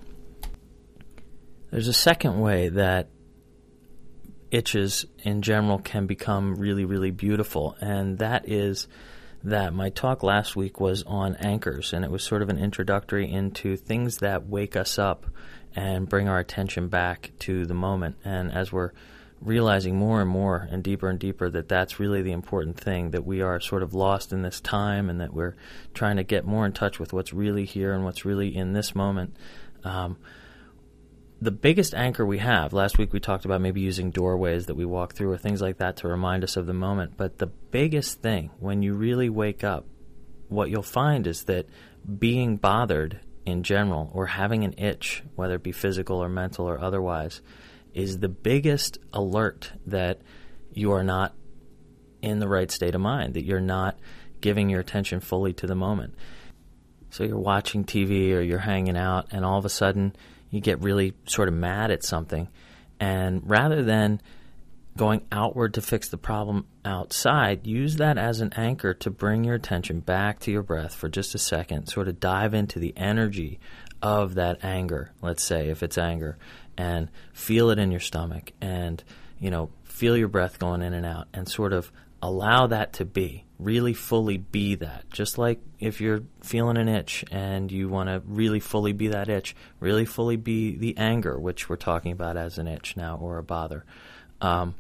There's 1.70 1.88
a 1.88 1.94
second 1.94 2.40
way 2.40 2.70
that 2.70 3.10
itches 4.50 5.06
in 5.24 5.42
general 5.42 5.80
can 5.80 6.08
become 6.08 6.56
really, 6.56 6.86
really 6.86 7.12
beautiful. 7.12 7.76
And 7.80 8.18
that 8.18 8.48
is 8.50 8.88
that 9.44 9.74
my 9.74 9.90
talk 9.90 10.24
last 10.24 10.56
week 10.56 10.80
was 10.80 11.04
on 11.04 11.36
anchors, 11.38 11.94
and 11.94 12.06
it 12.06 12.12
was 12.12 12.24
sort 12.24 12.42
of 12.42 12.50
an 12.50 12.58
introductory 12.58 13.32
into 13.32 13.76
things 13.76 14.18
that 14.18 14.48
wake 14.48 14.76
us 14.76 15.00
up 15.00 15.26
and 15.76 16.08
bring 16.08 16.28
our 16.28 16.40
attention 16.40 16.90
back 16.90 17.32
to 17.40 17.66
the 17.66 17.74
moment. 17.74 18.18
And 18.24 18.52
as 18.52 18.72
we're 18.72 18.92
realizing 19.42 19.96
more 19.96 20.22
and 20.22 20.30
more 20.30 20.68
and 20.72 20.84
deeper 20.84 21.10
and 21.10 21.20
deeper 21.20 21.50
that 21.50 21.68
that's 21.68 22.00
really 22.00 22.22
the 22.22 22.32
important 22.32 22.80
thing 22.80 23.12
that 23.12 23.26
we 23.26 23.42
are 23.42 23.60
sort 23.60 23.84
of 23.84 23.94
lost 23.94 24.32
in 24.32 24.44
this 24.44 24.62
time 24.62 25.10
and 25.10 25.20
that 25.20 25.34
we're 25.34 25.56
trying 25.94 26.18
to 26.18 26.24
get 26.24 26.46
more 26.46 26.66
in 26.66 26.72
touch 26.72 27.00
with 27.00 27.12
what's 27.12 27.34
really 27.34 27.66
here 27.66 27.94
and 27.94 28.04
what's 28.04 28.24
really 28.24 28.56
in 28.56 28.74
this 28.74 28.94
moment 28.96 29.36
Um, 29.84 30.18
the 31.42 31.52
biggest 31.52 31.96
anchor 31.96 32.24
we 32.24 32.38
have, 32.38 32.72
last 32.72 33.00
week 33.00 33.14
we 33.14 33.20
talked 33.20 33.46
about 33.46 33.62
maybe 33.62 33.82
using 33.82 34.12
doorways 34.12 34.68
that 34.68 34.76
we 34.76 34.86
walk 34.86 35.16
through 35.16 35.32
or 35.32 35.38
things 35.38 35.60
like 35.60 35.78
that 35.78 35.98
to 35.98 36.08
remind 36.08 36.44
us 36.44 36.56
of 36.56 36.68
the 36.68 36.74
moment. 36.74 37.18
But 37.18 37.40
the 37.40 37.48
biggest 37.48 38.22
thing 38.22 38.52
when 38.60 38.84
you 38.84 38.94
really 38.94 39.30
wake 39.30 39.64
up, 39.64 39.86
what 40.50 40.70
you'll 40.70 40.84
find 40.84 41.26
is 41.26 41.46
that 41.46 41.66
being 42.20 42.58
bothered 42.58 43.22
in 43.44 43.64
general 43.64 44.12
or 44.14 44.28
having 44.28 44.64
an 44.64 44.76
itch, 44.78 45.24
whether 45.36 45.56
it 45.56 45.64
be 45.64 45.72
physical 45.72 46.18
or 46.18 46.30
mental 46.30 46.70
or 46.70 46.80
otherwise, 46.80 47.42
is 47.94 48.20
the 48.20 48.30
biggest 48.30 48.98
alert 49.14 49.72
that 49.88 50.22
you 50.74 50.92
are 50.92 51.04
not 51.04 51.34
in 52.22 52.40
the 52.40 52.48
right 52.48 52.72
state 52.72 52.96
of 52.96 53.02
mind, 53.02 53.34
that 53.34 53.44
you're 53.44 53.60
not 53.60 53.98
giving 54.40 54.70
your 54.70 54.80
attention 54.80 55.20
fully 55.20 55.54
to 55.54 55.68
the 55.68 55.76
moment. 55.76 56.16
So 57.10 57.24
you're 57.24 57.38
watching 57.38 57.84
TV 57.84 58.34
or 58.34 58.42
you're 58.42 58.60
hanging 58.60 58.98
out, 58.98 59.28
and 59.32 59.44
all 59.44 59.58
of 59.58 59.66
a 59.66 59.70
sudden 59.70 60.16
you 60.50 60.62
get 60.62 60.82
really 60.82 61.14
sort 61.26 61.48
of 61.48 61.54
mad 61.54 61.92
at 61.92 62.04
something. 62.04 62.48
And 63.00 63.42
rather 63.50 63.84
than 63.84 64.22
going 64.98 65.26
outward 65.32 65.74
to 65.76 65.82
fix 65.82 66.10
the 66.10 66.18
problem 66.18 66.68
outside, 66.84 67.66
use 67.66 67.98
that 67.98 68.18
as 68.18 68.42
an 68.42 68.54
anchor 68.56 68.94
to 68.94 69.10
bring 69.10 69.44
your 69.44 69.56
attention 69.56 70.00
back 70.02 70.40
to 70.40 70.52
your 70.52 70.64
breath 70.64 70.94
for 70.94 71.10
just 71.10 71.34
a 71.34 71.40
second, 71.40 71.88
sort 71.88 72.08
of 72.08 72.20
dive 72.20 72.54
into 72.54 72.80
the 72.80 72.94
energy 72.98 73.60
of 74.02 74.36
that 74.36 74.64
anger, 74.64 75.12
let's 75.22 75.44
say, 75.44 75.70
if 75.70 75.84
it's 75.84 75.98
anger, 75.98 76.38
and 76.78 77.10
feel 77.34 77.70
it 77.70 77.80
in 77.80 77.92
your 77.92 78.00
stomach 78.00 78.52
and, 78.62 79.04
you 79.40 79.52
know, 79.52 79.70
feel 79.84 80.18
your 80.18 80.28
breath 80.28 80.60
going 80.60 80.82
in 80.82 80.94
and 80.94 81.06
out 81.06 81.28
and 81.34 81.48
sort 81.48 81.74
of 81.74 81.92
allow 82.22 82.68
that 82.68 82.94
to 82.94 83.06
be 83.06 83.46
really 83.60 83.94
fully 83.94 84.38
be 84.38 84.76
that. 84.76 85.10
Just 85.12 85.38
like 85.38 85.60
if 85.80 86.02
you're 86.02 86.24
feeling 86.42 86.78
an 86.78 86.88
itch 86.88 87.24
and 87.32 87.72
you 87.72 87.90
want 87.90 88.10
to 88.10 88.22
really 88.26 88.60
fully 88.60 88.94
be 88.94 89.10
that 89.10 89.30
itch 89.30 89.56
really 89.80 90.06
fully 90.06 90.36
be 90.36 90.76
the 90.76 90.98
anger 90.98 91.40
which 91.40 91.70
we're 91.70 91.76
talking 91.76 92.12
about 92.12 92.38
as 92.38 92.58
an 92.58 92.68
itch 92.68 92.98
now 92.98 93.18
or 93.18 93.38
a 93.38 93.44
bother. 93.44 93.86
Um, 94.40 94.76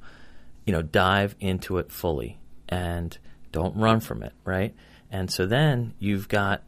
you 0.65 0.73
know 0.73 0.81
dive 0.81 1.35
into 1.39 1.77
it 1.77 1.91
fully 1.91 2.39
and 2.69 3.17
don't 3.51 3.75
run 3.75 3.99
from 3.99 4.23
it 4.23 4.33
right? 4.45 4.75
And 5.11 5.29
so 5.29 5.45
then 5.45 5.93
you've 5.99 6.27
got 6.27 6.63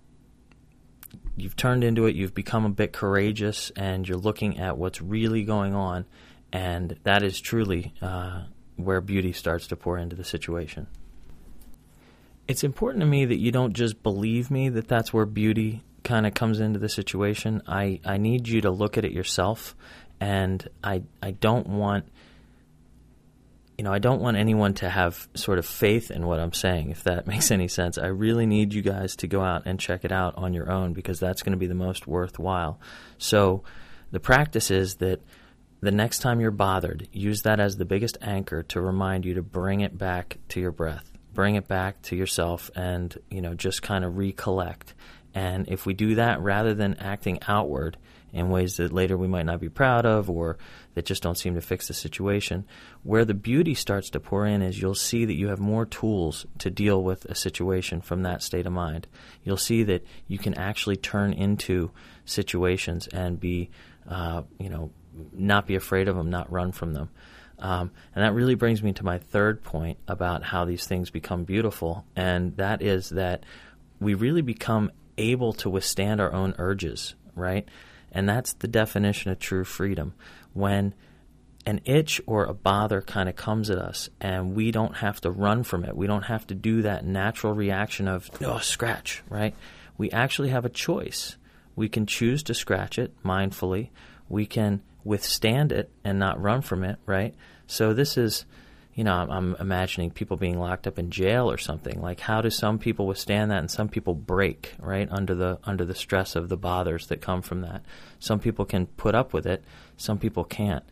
you've 1.35 1.55
turned 1.55 1.83
into 1.83 2.05
it 2.05 2.15
you've 2.15 2.33
become 2.33 2.65
a 2.65 2.69
bit 2.69 2.93
courageous 2.93 3.71
and 3.75 4.07
you're 4.07 4.17
looking 4.17 4.59
at 4.59 4.77
what's 4.77 5.01
really 5.01 5.43
going 5.43 5.73
on 5.73 6.05
and 6.53 6.95
that 7.03 7.23
is 7.23 7.41
truly 7.41 7.93
uh, 8.01 8.43
where 8.75 9.01
beauty 9.01 9.33
starts 9.33 9.67
to 9.67 9.75
pour 9.75 9.97
into 9.97 10.15
the 10.15 10.23
situation. 10.23 10.87
It's 12.47 12.63
important 12.63 13.01
to 13.01 13.07
me 13.07 13.25
that 13.25 13.39
you 13.39 13.51
don't 13.51 13.73
just 13.73 14.03
believe 14.03 14.51
me 14.51 14.69
that 14.69 14.87
that's 14.87 15.11
where 15.11 15.25
beauty 15.25 15.81
kind 16.03 16.27
of 16.27 16.33
comes 16.33 16.59
into 16.59 16.77
the 16.77 16.89
situation. 16.89 17.63
I, 17.67 17.99
I 18.05 18.17
need 18.17 18.47
you 18.47 18.61
to 18.61 18.69
look 18.69 18.97
at 18.97 19.05
it 19.05 19.11
yourself, 19.11 19.75
and 20.19 20.67
I 20.83 21.03
I 21.21 21.31
don't 21.31 21.67
want 21.67 22.05
you 23.77 23.83
know 23.83 23.91
I 23.91 23.99
don't 23.99 24.21
want 24.21 24.37
anyone 24.37 24.73
to 24.75 24.89
have 24.89 25.27
sort 25.33 25.59
of 25.59 25.65
faith 25.65 26.11
in 26.11 26.25
what 26.25 26.39
I'm 26.39 26.53
saying. 26.53 26.91
If 26.91 27.03
that 27.03 27.27
makes 27.33 27.51
any 27.51 27.67
sense, 27.67 27.97
I 27.97 28.07
really 28.07 28.45
need 28.45 28.73
you 28.73 28.81
guys 28.81 29.15
to 29.17 29.27
go 29.27 29.41
out 29.41 29.63
and 29.65 29.79
check 29.79 30.05
it 30.05 30.11
out 30.11 30.35
on 30.37 30.53
your 30.53 30.71
own 30.71 30.93
because 30.93 31.19
that's 31.19 31.43
going 31.43 31.53
to 31.53 31.57
be 31.57 31.67
the 31.67 31.73
most 31.75 32.07
worthwhile. 32.07 32.79
So 33.17 33.63
the 34.11 34.19
practice 34.19 34.69
is 34.71 34.95
that 34.95 35.21
the 35.81 35.91
next 35.91 36.19
time 36.19 36.39
you're 36.39 36.51
bothered, 36.51 37.09
use 37.11 37.41
that 37.41 37.59
as 37.59 37.75
the 37.75 37.83
biggest 37.83 38.17
anchor 38.21 38.63
to 38.63 38.79
remind 38.79 39.25
you 39.25 39.33
to 39.33 39.41
bring 39.41 39.81
it 39.81 39.97
back 39.97 40.37
to 40.49 40.61
your 40.61 40.71
breath. 40.71 41.11
Bring 41.33 41.55
it 41.55 41.67
back 41.67 42.01
to 42.03 42.15
yourself 42.15 42.71
and, 42.73 43.17
you 43.29 43.41
know, 43.41 43.53
just 43.53 43.81
kind 43.81 44.05
of 44.05 44.17
recollect. 44.17 44.93
And 45.33 45.67
if 45.67 45.85
we 45.85 45.93
do 45.93 46.15
that 46.15 46.39
rather 46.39 46.73
than 46.73 46.93
acting 46.99 47.39
outward 47.47 47.97
in 48.33 48.49
ways 48.49 48.77
that 48.77 48.91
later 48.91 49.15
we 49.15 49.27
might 49.27 49.45
not 49.45 49.61
be 49.61 49.69
proud 49.69 50.05
of 50.05 50.29
or 50.29 50.57
that 50.95 51.05
just 51.05 51.23
don't 51.23 51.37
seem 51.37 51.53
to 51.55 51.61
fix 51.61 51.87
the 51.87 51.93
situation, 51.93 52.65
where 53.03 53.23
the 53.23 53.33
beauty 53.33 53.75
starts 53.75 54.09
to 54.09 54.19
pour 54.19 54.45
in 54.45 54.61
is 54.61 54.81
you'll 54.81 54.95
see 54.95 55.23
that 55.23 55.35
you 55.35 55.47
have 55.47 55.59
more 55.59 55.85
tools 55.85 56.45
to 56.57 56.69
deal 56.69 57.01
with 57.01 57.25
a 57.25 57.35
situation 57.35 58.01
from 58.01 58.23
that 58.23 58.41
state 58.41 58.65
of 58.65 58.73
mind. 58.73 59.07
You'll 59.43 59.57
see 59.57 59.83
that 59.83 60.05
you 60.27 60.39
can 60.39 60.55
actually 60.55 60.97
turn 60.97 61.31
into 61.31 61.91
situations 62.25 63.07
and 63.07 63.39
be, 63.39 63.69
uh, 64.09 64.41
you 64.59 64.69
know, 64.69 64.91
not 65.31 65.67
be 65.67 65.75
afraid 65.75 66.07
of 66.07 66.15
them, 66.15 66.29
not 66.29 66.51
run 66.51 66.71
from 66.71 66.93
them. 66.93 67.09
Um, 67.59 67.91
and 68.15 68.25
that 68.25 68.33
really 68.33 68.55
brings 68.55 68.81
me 68.81 68.93
to 68.93 69.05
my 69.05 69.19
third 69.19 69.63
point 69.63 69.99
about 70.07 70.43
how 70.43 70.65
these 70.65 70.87
things 70.87 71.11
become 71.11 71.43
beautiful, 71.43 72.03
and 72.15 72.57
that 72.57 72.81
is 72.81 73.09
that 73.09 73.45
we 73.99 74.15
really 74.15 74.41
become 74.41 74.91
able 75.17 75.53
to 75.53 75.69
withstand 75.69 76.19
our 76.19 76.33
own 76.33 76.55
urges, 76.57 77.15
right? 77.35 77.67
And 78.13 78.29
that's 78.29 78.53
the 78.53 78.67
definition 78.67 79.31
of 79.31 79.39
true 79.39 79.63
freedom. 79.63 80.13
When 80.53 80.93
an 81.65 81.81
itch 81.85 82.21
or 82.25 82.45
a 82.45 82.53
bother 82.53 83.01
kind 83.01 83.29
of 83.29 83.35
comes 83.35 83.69
at 83.69 83.77
us 83.77 84.09
and 84.19 84.53
we 84.53 84.71
don't 84.71 84.97
have 84.97 85.21
to 85.21 85.31
run 85.31 85.63
from 85.63 85.83
it, 85.83 85.95
we 85.95 86.07
don't 86.07 86.23
have 86.23 86.45
to 86.47 86.55
do 86.55 86.81
that 86.83 87.05
natural 87.05 87.53
reaction 87.53 88.07
of, 88.07 88.29
oh, 88.41 88.59
scratch, 88.59 89.23
right? 89.29 89.55
We 89.97 90.11
actually 90.11 90.49
have 90.49 90.65
a 90.65 90.69
choice. 90.69 91.37
We 91.75 91.89
can 91.89 92.05
choose 92.05 92.43
to 92.43 92.53
scratch 92.53 92.99
it 92.99 93.13
mindfully. 93.23 93.89
We 94.29 94.45
can 94.45 94.83
withstand 95.03 95.71
it 95.71 95.89
and 96.03 96.19
not 96.19 96.41
run 96.41 96.61
from 96.61 96.83
it, 96.83 96.97
right? 97.05 97.33
So 97.65 97.93
this 97.93 98.17
is, 98.17 98.45
you 98.95 99.03
know, 99.03 99.13
I'm, 99.13 99.29
I'm, 99.31 99.55
imagining 99.59 100.11
people 100.11 100.37
being 100.37 100.59
locked 100.59 100.85
up 100.85 100.99
in 100.99 101.09
jail 101.09 101.49
or 101.49 101.57
something. 101.57 102.01
Like, 102.01 102.19
how 102.19 102.41
do 102.41 102.49
some 102.49 102.77
people 102.77 103.07
withstand 103.07 103.51
that, 103.51 103.59
and 103.59 103.71
some 103.71 103.89
people 103.89 104.13
break, 104.13 104.73
right, 104.79 105.07
under 105.11 105.33
the 105.33 105.59
under 105.63 105.83
the 105.85 105.95
stress 105.95 106.35
of 106.35 106.49
the 106.49 106.57
bothers 106.57 107.07
that 107.07 107.21
come 107.21 107.41
from 107.41 107.61
that. 107.61 107.83
Some 108.19 108.39
people 108.39 108.65
can 108.65 108.85
put 108.85 109.15
up 109.15 109.33
with 109.33 109.47
it, 109.47 109.63
some 109.97 110.19
people 110.19 110.43
can't. 110.43 110.83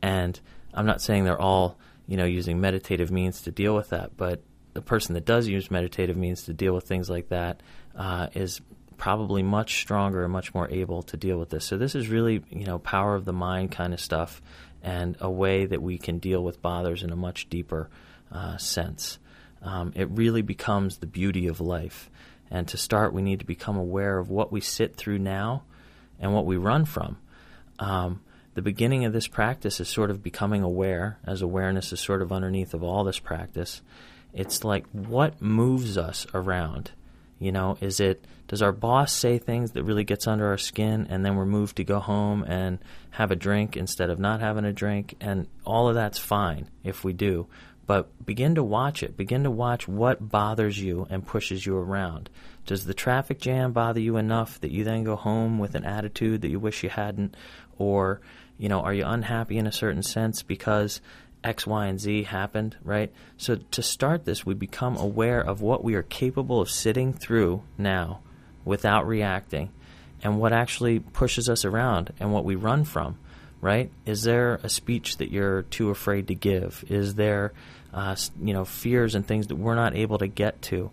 And 0.00 0.40
I'm 0.72 0.86
not 0.86 1.02
saying 1.02 1.24
they're 1.24 1.40
all, 1.40 1.78
you 2.06 2.16
know, 2.16 2.24
using 2.24 2.60
meditative 2.60 3.10
means 3.10 3.42
to 3.42 3.50
deal 3.50 3.74
with 3.74 3.90
that, 3.90 4.16
but 4.16 4.42
the 4.72 4.82
person 4.82 5.14
that 5.14 5.24
does 5.24 5.48
use 5.48 5.70
meditative 5.70 6.16
means 6.16 6.44
to 6.44 6.52
deal 6.52 6.74
with 6.74 6.84
things 6.84 7.10
like 7.10 7.28
that 7.28 7.62
uh, 7.96 8.28
is 8.34 8.60
probably 9.00 9.42
much 9.42 9.80
stronger 9.80 10.24
and 10.24 10.32
much 10.32 10.52
more 10.52 10.68
able 10.70 11.02
to 11.02 11.16
deal 11.16 11.38
with 11.38 11.48
this. 11.48 11.64
So 11.64 11.78
this 11.78 11.94
is 11.94 12.10
really, 12.10 12.44
you 12.50 12.66
know, 12.66 12.78
power 12.78 13.14
of 13.14 13.24
the 13.24 13.32
mind 13.32 13.72
kind 13.72 13.94
of 13.94 14.00
stuff, 14.00 14.42
and 14.82 15.16
a 15.20 15.30
way 15.30 15.64
that 15.64 15.80
we 15.80 15.96
can 15.96 16.18
deal 16.18 16.44
with 16.44 16.60
bothers 16.60 17.02
in 17.02 17.10
a 17.10 17.16
much 17.16 17.48
deeper 17.48 17.88
uh, 18.30 18.58
sense. 18.58 19.18
Um, 19.62 19.94
it 19.96 20.10
really 20.10 20.42
becomes 20.42 20.98
the 20.98 21.06
beauty 21.06 21.46
of 21.46 21.62
life. 21.62 22.10
And 22.50 22.68
to 22.68 22.76
start, 22.76 23.14
we 23.14 23.22
need 23.22 23.40
to 23.40 23.46
become 23.46 23.78
aware 23.78 24.18
of 24.18 24.28
what 24.28 24.52
we 24.52 24.60
sit 24.60 24.96
through 24.96 25.18
now 25.18 25.62
and 26.18 26.34
what 26.34 26.44
we 26.44 26.58
run 26.58 26.84
from. 26.84 27.16
Um, 27.78 28.20
the 28.52 28.62
beginning 28.62 29.06
of 29.06 29.14
this 29.14 29.28
practice 29.28 29.80
is 29.80 29.88
sort 29.88 30.10
of 30.10 30.22
becoming 30.22 30.62
aware, 30.62 31.18
as 31.24 31.40
awareness 31.40 31.90
is 31.90 32.00
sort 32.00 32.20
of 32.20 32.32
underneath 32.32 32.74
of 32.74 32.82
all 32.82 33.04
this 33.04 33.18
practice. 33.18 33.80
It's 34.34 34.62
like 34.62 34.84
what 34.92 35.40
moves 35.40 35.96
us 35.96 36.26
around 36.34 36.90
you 37.40 37.50
know, 37.50 37.78
is 37.80 37.98
it 37.98 38.24
does 38.50 38.62
our 38.62 38.72
boss 38.72 39.12
say 39.12 39.38
things 39.38 39.70
that 39.70 39.84
really 39.84 40.02
gets 40.02 40.26
under 40.26 40.48
our 40.48 40.58
skin 40.58 41.06
and 41.08 41.24
then 41.24 41.36
we're 41.36 41.46
moved 41.46 41.76
to 41.76 41.84
go 41.84 42.00
home 42.00 42.42
and 42.42 42.80
have 43.10 43.30
a 43.30 43.36
drink 43.36 43.76
instead 43.76 44.10
of 44.10 44.18
not 44.18 44.40
having 44.40 44.64
a 44.64 44.72
drink 44.72 45.14
and 45.20 45.46
all 45.64 45.88
of 45.88 45.94
that's 45.94 46.18
fine 46.18 46.68
if 46.82 47.04
we 47.04 47.12
do. 47.12 47.46
But 47.86 48.26
begin 48.26 48.56
to 48.56 48.64
watch 48.64 49.04
it. 49.04 49.16
Begin 49.16 49.44
to 49.44 49.52
watch 49.52 49.86
what 49.86 50.30
bothers 50.32 50.80
you 50.80 51.06
and 51.10 51.24
pushes 51.24 51.64
you 51.64 51.76
around. 51.76 52.28
Does 52.66 52.86
the 52.86 52.92
traffic 52.92 53.38
jam 53.40 53.70
bother 53.70 54.00
you 54.00 54.16
enough 54.16 54.60
that 54.62 54.72
you 54.72 54.82
then 54.82 55.04
go 55.04 55.14
home 55.14 55.60
with 55.60 55.76
an 55.76 55.84
attitude 55.84 56.40
that 56.40 56.50
you 56.50 56.58
wish 56.58 56.82
you 56.82 56.88
hadn't? 56.88 57.36
Or, 57.78 58.20
you 58.58 58.68
know, 58.68 58.80
are 58.80 58.92
you 58.92 59.04
unhappy 59.06 59.58
in 59.58 59.68
a 59.68 59.72
certain 59.72 60.02
sense 60.02 60.42
because 60.42 61.00
X, 61.44 61.68
Y, 61.68 61.86
and 61.86 62.00
Z 62.00 62.24
happened, 62.24 62.76
right? 62.82 63.12
So 63.36 63.58
to 63.70 63.80
start 63.80 64.24
this, 64.24 64.44
we 64.44 64.54
become 64.54 64.96
aware 64.96 65.40
of 65.40 65.62
what 65.62 65.84
we 65.84 65.94
are 65.94 66.02
capable 66.02 66.60
of 66.60 66.68
sitting 66.68 67.12
through 67.12 67.62
now 67.78 68.22
without 68.64 69.06
reacting 69.06 69.70
and 70.22 70.38
what 70.38 70.52
actually 70.52 71.00
pushes 71.00 71.48
us 71.48 71.64
around 71.64 72.12
and 72.20 72.32
what 72.32 72.44
we 72.44 72.54
run 72.54 72.84
from, 72.84 73.18
right? 73.60 73.90
Is 74.04 74.22
there 74.22 74.60
a 74.62 74.68
speech 74.68 75.16
that 75.18 75.30
you're 75.30 75.62
too 75.62 75.90
afraid 75.90 76.28
to 76.28 76.34
give? 76.34 76.84
Is 76.88 77.14
there, 77.14 77.52
uh, 77.92 78.16
you 78.42 78.52
know, 78.52 78.64
fears 78.64 79.14
and 79.14 79.26
things 79.26 79.46
that 79.48 79.56
we're 79.56 79.74
not 79.74 79.96
able 79.96 80.18
to 80.18 80.26
get 80.26 80.60
to? 80.62 80.90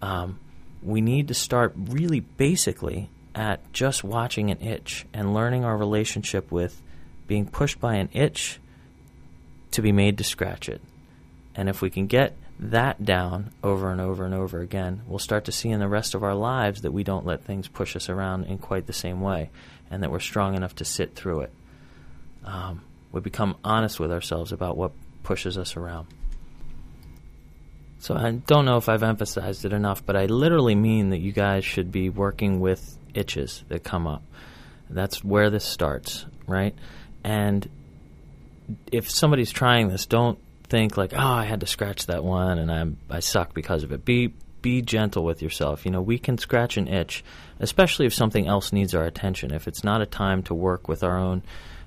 Um, 0.00 0.38
we 0.82 1.00
need 1.00 1.28
to 1.28 1.34
start 1.34 1.72
really 1.76 2.20
basically 2.20 3.10
at 3.34 3.72
just 3.72 4.04
watching 4.04 4.50
an 4.50 4.60
itch 4.60 5.06
and 5.12 5.34
learning 5.34 5.64
our 5.64 5.76
relationship 5.76 6.50
with 6.50 6.80
being 7.26 7.46
pushed 7.46 7.80
by 7.80 7.96
an 7.96 8.08
itch 8.12 8.58
to 9.72 9.82
be 9.82 9.92
made 9.92 10.18
to 10.18 10.24
scratch 10.24 10.68
it. 10.68 10.80
And 11.54 11.68
if 11.68 11.82
we 11.82 11.90
can 11.90 12.06
get 12.06 12.36
that 12.60 13.04
down 13.04 13.50
over 13.62 13.90
and 13.90 14.00
over 14.00 14.24
and 14.24 14.34
over 14.34 14.60
again, 14.60 15.02
we'll 15.06 15.18
start 15.18 15.44
to 15.44 15.52
see 15.52 15.68
in 15.68 15.80
the 15.80 15.88
rest 15.88 16.14
of 16.14 16.22
our 16.22 16.34
lives 16.34 16.82
that 16.82 16.92
we 16.92 17.04
don't 17.04 17.26
let 17.26 17.44
things 17.44 17.68
push 17.68 17.94
us 17.94 18.08
around 18.08 18.44
in 18.44 18.58
quite 18.58 18.86
the 18.86 18.92
same 18.92 19.20
way 19.20 19.50
and 19.90 20.02
that 20.02 20.10
we're 20.10 20.20
strong 20.20 20.54
enough 20.54 20.74
to 20.76 20.84
sit 20.84 21.14
through 21.14 21.42
it. 21.42 21.52
Um, 22.44 22.82
we 23.12 23.20
become 23.20 23.56
honest 23.62 24.00
with 24.00 24.12
ourselves 24.12 24.52
about 24.52 24.76
what 24.76 24.92
pushes 25.22 25.56
us 25.56 25.76
around. 25.76 26.08
So 28.00 28.14
I 28.14 28.30
don't 28.30 28.64
know 28.64 28.76
if 28.76 28.88
I've 28.88 29.02
emphasized 29.02 29.64
it 29.64 29.72
enough, 29.72 30.04
but 30.04 30.16
I 30.16 30.26
literally 30.26 30.74
mean 30.74 31.10
that 31.10 31.18
you 31.18 31.32
guys 31.32 31.64
should 31.64 31.90
be 31.90 32.10
working 32.10 32.60
with 32.60 32.96
itches 33.14 33.64
that 33.68 33.82
come 33.82 34.06
up. 34.06 34.22
That's 34.88 35.22
where 35.24 35.50
this 35.50 35.64
starts, 35.64 36.24
right? 36.46 36.74
And 37.24 37.68
if 38.92 39.10
somebody's 39.10 39.50
trying 39.50 39.88
this, 39.88 40.06
don't 40.06 40.38
think 40.68 40.96
like, 40.96 41.12
oh, 41.14 41.18
I 41.18 41.44
had 41.44 41.60
to 41.60 41.66
scratch 41.66 42.06
that 42.06 42.24
one 42.24 42.58
and 42.58 42.70
I'm 42.70 42.98
I 43.10 43.20
suck 43.20 43.54
because 43.54 43.82
of 43.82 43.92
it. 43.92 44.04
Be 44.04 44.34
be 44.60 44.82
gentle 44.82 45.24
with 45.24 45.42
yourself. 45.42 45.84
You 45.84 45.90
know, 45.90 46.02
we 46.02 46.18
can 46.18 46.38
scratch 46.38 46.76
an 46.76 46.88
itch, 46.88 47.24
especially 47.60 48.06
if 48.06 48.14
something 48.14 48.46
else 48.46 48.72
needs 48.72 48.94
our 48.94 49.04
attention. 49.04 49.52
If 49.52 49.68
it's 49.68 49.84
not 49.84 50.02
a 50.02 50.06
time 50.06 50.42
to 50.44 50.54
work 50.54 50.88
with 50.88 51.02
our 51.04 51.16
own, 51.16 51.42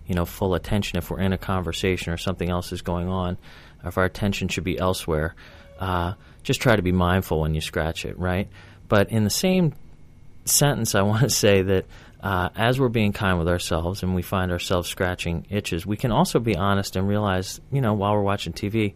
you 0.08 0.16
know, 0.16 0.26
full 0.26 0.56
attention, 0.56 0.98
if 0.98 1.10
we're 1.10 1.20
in 1.20 1.34
a 1.34 1.38
conversation 1.38 2.14
or 2.14 2.18
something 2.18 2.50
else 2.50 2.72
is 2.72 2.82
going 2.82 3.10
on, 3.10 3.38
if 3.84 3.98
our 3.98 4.06
attention 4.06 4.48
should 4.48 4.64
be 4.64 4.80
elsewhere, 4.80 5.36
uh, 5.80 6.14
just 6.44 6.62
try 6.62 6.76
to 6.76 6.82
be 6.82 6.92
mindful 6.92 7.42
when 7.42 7.54
you 7.54 7.62
scratch 7.62 8.06
it, 8.06 8.18
right? 8.18 8.48
But 8.88 9.12
in 9.12 9.24
the 9.24 9.30
same 9.30 9.74
sentence, 10.46 10.96
I 10.96 11.02
want 11.02 11.24
to 11.24 11.30
say 11.46 11.62
that 11.62 11.86
uh, 12.22 12.50
as 12.56 12.80
we're 12.80 12.90
being 12.90 13.14
kind 13.14 13.40
with 13.40 13.48
ourselves 13.48 14.04
and 14.04 14.14
we 14.14 14.22
find 14.22 14.52
ourselves 14.52 14.88
scratching 14.90 15.46
itches, 15.50 15.86
we 15.86 15.98
can 15.98 16.12
also 16.12 16.40
be 16.40 16.56
honest 16.56 16.96
and 16.96 17.08
realize, 17.08 17.60
you 17.72 17.82
know, 17.82 17.94
while 17.94 18.14
we're 18.14 18.22
watching 18.22 18.54
TV, 18.54 18.94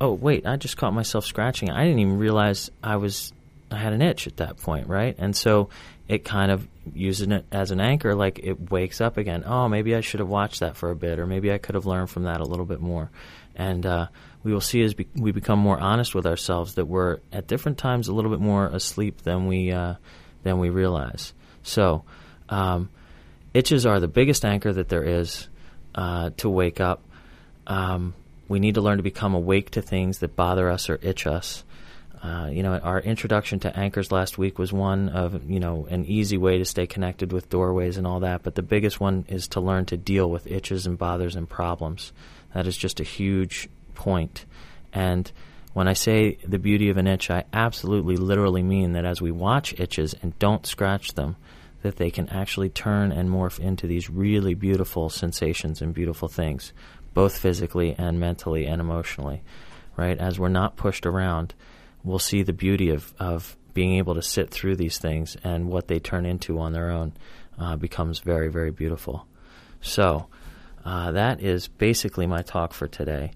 oh 0.00 0.12
wait, 0.12 0.46
I 0.46 0.56
just 0.56 0.76
caught 0.76 0.94
myself 0.94 1.24
scratching. 1.24 1.70
I 1.70 1.84
didn't 1.84 1.98
even 1.98 2.18
realize 2.18 2.70
I 2.82 2.96
was 2.96 3.32
I 3.70 3.76
had 3.76 3.92
an 3.92 4.02
itch 4.02 4.26
at 4.26 4.38
that 4.38 4.56
point, 4.56 4.88
right? 4.88 5.14
And 5.18 5.36
so 5.36 5.68
it 6.08 6.24
kind 6.24 6.50
of 6.50 6.66
using 6.92 7.30
it 7.30 7.44
as 7.52 7.70
an 7.70 7.80
anchor, 7.80 8.14
like 8.14 8.40
it 8.42 8.70
wakes 8.70 9.00
up 9.00 9.16
again. 9.16 9.44
Oh, 9.46 9.68
maybe 9.68 9.94
I 9.94 10.00
should 10.00 10.20
have 10.20 10.28
watched 10.28 10.60
that 10.60 10.76
for 10.76 10.90
a 10.90 10.96
bit, 10.96 11.18
or 11.18 11.26
maybe 11.26 11.52
I 11.52 11.58
could 11.58 11.76
have 11.76 11.86
learned 11.86 12.10
from 12.10 12.24
that 12.24 12.40
a 12.40 12.44
little 12.44 12.64
bit 12.64 12.80
more. 12.80 13.10
And 13.54 13.86
uh, 13.86 14.08
we 14.42 14.52
will 14.52 14.60
see 14.60 14.82
as 14.82 14.94
be- 14.94 15.08
we 15.14 15.32
become 15.32 15.58
more 15.58 15.78
honest 15.78 16.14
with 16.14 16.26
ourselves 16.26 16.74
that 16.74 16.86
we're 16.86 17.18
at 17.32 17.46
different 17.46 17.78
times 17.78 18.08
a 18.08 18.14
little 18.14 18.30
bit 18.30 18.40
more 18.40 18.66
asleep 18.66 19.22
than 19.22 19.46
we 19.46 19.70
uh, 19.70 19.94
than 20.42 20.58
we 20.58 20.70
realize. 20.70 21.32
So 21.62 22.04
um, 22.50 22.90
itches 23.54 23.86
are 23.86 24.00
the 24.00 24.08
biggest 24.08 24.44
anchor 24.44 24.72
that 24.72 24.88
there 24.88 25.04
is 25.04 25.48
uh, 25.94 26.30
to 26.36 26.48
wake 26.48 26.80
up. 26.80 27.02
Um, 27.66 28.14
we 28.48 28.58
need 28.58 28.74
to 28.74 28.80
learn 28.80 28.96
to 28.96 29.02
become 29.02 29.34
awake 29.34 29.70
to 29.70 29.82
things 29.82 30.18
that 30.18 30.36
bother 30.36 30.68
us 30.68 30.90
or 30.90 30.98
itch 31.02 31.26
us. 31.26 31.64
Uh, 32.22 32.50
you 32.52 32.62
know, 32.62 32.76
our 32.76 33.00
introduction 33.00 33.60
to 33.60 33.74
anchors 33.74 34.12
last 34.12 34.36
week 34.36 34.58
was 34.58 34.72
one 34.72 35.08
of, 35.08 35.48
you 35.48 35.58
know, 35.58 35.86
an 35.88 36.04
easy 36.04 36.36
way 36.36 36.58
to 36.58 36.64
stay 36.66 36.86
connected 36.86 37.32
with 37.32 37.48
doorways 37.48 37.96
and 37.96 38.06
all 38.06 38.20
that. 38.20 38.42
But 38.42 38.56
the 38.56 38.62
biggest 38.62 39.00
one 39.00 39.24
is 39.28 39.48
to 39.48 39.60
learn 39.60 39.86
to 39.86 39.96
deal 39.96 40.28
with 40.28 40.46
itches 40.46 40.86
and 40.86 40.98
bothers 40.98 41.34
and 41.34 41.48
problems. 41.48 42.12
That 42.52 42.66
is 42.66 42.76
just 42.76 43.00
a 43.00 43.04
huge 43.04 43.70
point. 43.94 44.44
And 44.92 45.30
when 45.72 45.88
I 45.88 45.94
say 45.94 46.36
the 46.46 46.58
beauty 46.58 46.90
of 46.90 46.98
an 46.98 47.06
itch, 47.06 47.30
I 47.30 47.44
absolutely 47.52 48.16
literally 48.16 48.62
mean 48.62 48.92
that 48.92 49.06
as 49.06 49.22
we 49.22 49.30
watch 49.30 49.78
itches 49.78 50.14
and 50.20 50.38
don't 50.38 50.66
scratch 50.66 51.14
them, 51.14 51.36
that 51.82 51.96
they 51.96 52.10
can 52.10 52.28
actually 52.28 52.68
turn 52.68 53.12
and 53.12 53.28
morph 53.28 53.58
into 53.58 53.86
these 53.86 54.10
really 54.10 54.54
beautiful 54.54 55.08
sensations 55.08 55.80
and 55.80 55.94
beautiful 55.94 56.28
things, 56.28 56.72
both 57.14 57.38
physically 57.38 57.94
and 57.96 58.20
mentally 58.20 58.66
and 58.66 58.80
emotionally, 58.80 59.42
right? 59.96 60.18
As 60.18 60.38
we're 60.38 60.48
not 60.48 60.76
pushed 60.76 61.06
around, 61.06 61.54
we'll 62.04 62.18
see 62.18 62.42
the 62.42 62.52
beauty 62.52 62.90
of, 62.90 63.12
of 63.18 63.56
being 63.74 63.94
able 63.94 64.14
to 64.14 64.22
sit 64.22 64.50
through 64.50 64.76
these 64.76 64.98
things 64.98 65.36
and 65.42 65.68
what 65.68 65.88
they 65.88 65.98
turn 65.98 66.26
into 66.26 66.58
on 66.58 66.72
their 66.72 66.90
own 66.90 67.12
uh, 67.58 67.76
becomes 67.76 68.20
very, 68.20 68.48
very 68.48 68.70
beautiful. 68.70 69.26
So, 69.80 70.26
uh, 70.84 71.12
that 71.12 71.42
is 71.42 71.68
basically 71.68 72.26
my 72.26 72.42
talk 72.42 72.72
for 72.72 72.88
today. 72.88 73.32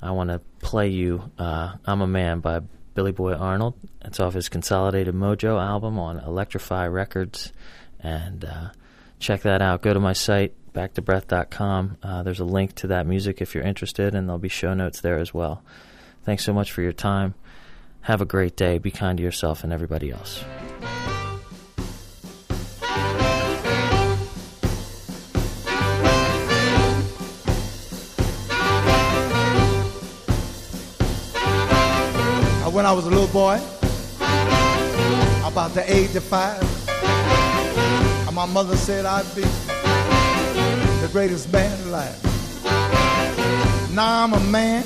I 0.00 0.12
want 0.12 0.30
to 0.30 0.40
play 0.60 0.88
you 0.88 1.30
uh, 1.38 1.74
I'm 1.84 2.00
a 2.00 2.06
Man 2.06 2.40
by 2.40 2.60
Billy 2.94 3.12
Boy 3.12 3.34
Arnold. 3.34 3.74
It's 4.02 4.20
off 4.20 4.34
his 4.34 4.48
Consolidated 4.48 5.14
Mojo 5.14 5.60
album 5.62 5.98
on 5.98 6.18
Electro-Fi 6.18 6.86
Records. 6.86 7.52
And 8.00 8.44
uh, 8.44 8.70
check 9.18 9.42
that 9.42 9.62
out. 9.62 9.82
Go 9.82 9.94
to 9.94 10.00
my 10.00 10.12
site, 10.12 10.54
backtobreath.com. 10.72 11.98
Uh, 12.02 12.22
there's 12.22 12.40
a 12.40 12.44
link 12.44 12.74
to 12.76 12.86
that 12.88 13.06
music 13.06 13.40
if 13.40 13.54
you're 13.54 13.64
interested, 13.64 14.14
and 14.14 14.28
there'll 14.28 14.38
be 14.38 14.48
show 14.48 14.74
notes 14.74 15.00
there 15.00 15.18
as 15.18 15.32
well. 15.34 15.62
Thanks 16.24 16.44
so 16.44 16.52
much 16.52 16.72
for 16.72 16.82
your 16.82 16.92
time. 16.92 17.34
Have 18.02 18.20
a 18.20 18.26
great 18.26 18.56
day. 18.56 18.78
Be 18.78 18.90
kind 18.90 19.16
to 19.18 19.24
yourself 19.24 19.64
and 19.64 19.72
everybody 19.72 20.10
else. 20.10 20.44
When 32.76 32.84
I 32.84 32.92
was 32.92 33.06
a 33.06 33.10
little 33.10 33.26
boy, 33.28 33.58
about 35.42 35.72
the 35.72 35.82
age 35.88 36.14
of 36.14 36.22
five, 36.24 36.60
my 38.36 38.44
mother 38.44 38.76
said 38.76 39.06
I'd 39.06 39.24
be 39.34 39.40
the 41.00 41.08
greatest 41.10 41.50
man 41.50 41.72
alive. 41.88 42.22
Now 43.94 44.24
I'm 44.24 44.34
a 44.34 44.40
man. 44.40 44.84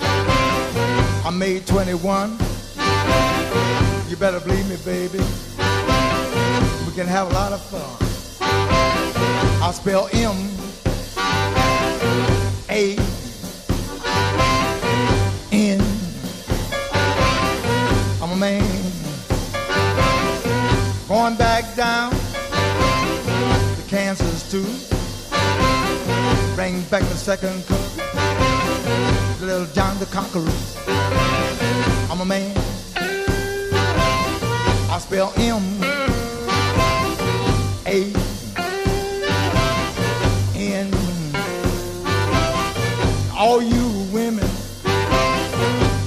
I 0.00 1.30
made 1.32 1.68
21. 1.68 2.32
You 4.08 4.16
better 4.16 4.40
believe 4.40 4.68
me, 4.68 4.76
baby. 4.84 5.18
We 6.84 6.92
can 6.96 7.06
have 7.06 7.30
a 7.30 7.32
lot 7.32 7.52
of 7.52 7.62
fun. 7.62 7.96
I 9.62 9.70
spell 9.72 10.08
M 10.12 10.34
A 12.70 12.96
N. 15.52 15.80
I'm 18.20 18.32
a 18.32 18.36
man. 18.36 18.64
Going 21.06 21.36
back 21.36 21.76
down 21.76 22.09
too. 24.50 24.66
Bring 26.56 26.82
back 26.90 27.02
the 27.02 27.14
second 27.14 27.64
cup. 27.68 27.78
Little 29.40 29.66
John 29.66 29.96
the 30.00 30.06
Conqueror. 30.06 30.50
I'm 32.10 32.20
a 32.20 32.24
man. 32.24 32.56
I 34.90 34.98
spell 34.98 35.32
M 35.36 35.62
A 37.86 38.12
N. 40.56 40.92
All 43.36 43.62
you 43.62 43.88
women 44.12 44.48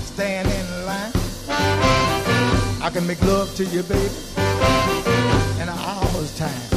stand 0.03 0.49
in 0.49 0.86
line. 0.86 1.13
I 2.82 2.89
can 2.91 3.08
make 3.08 3.21
love 3.21 3.56
to 3.56 3.63
you, 3.63 3.84
baby, 3.84 4.10
in 5.62 5.69
an 5.69 5.77
hour's 5.79 6.38
time. 6.38 6.73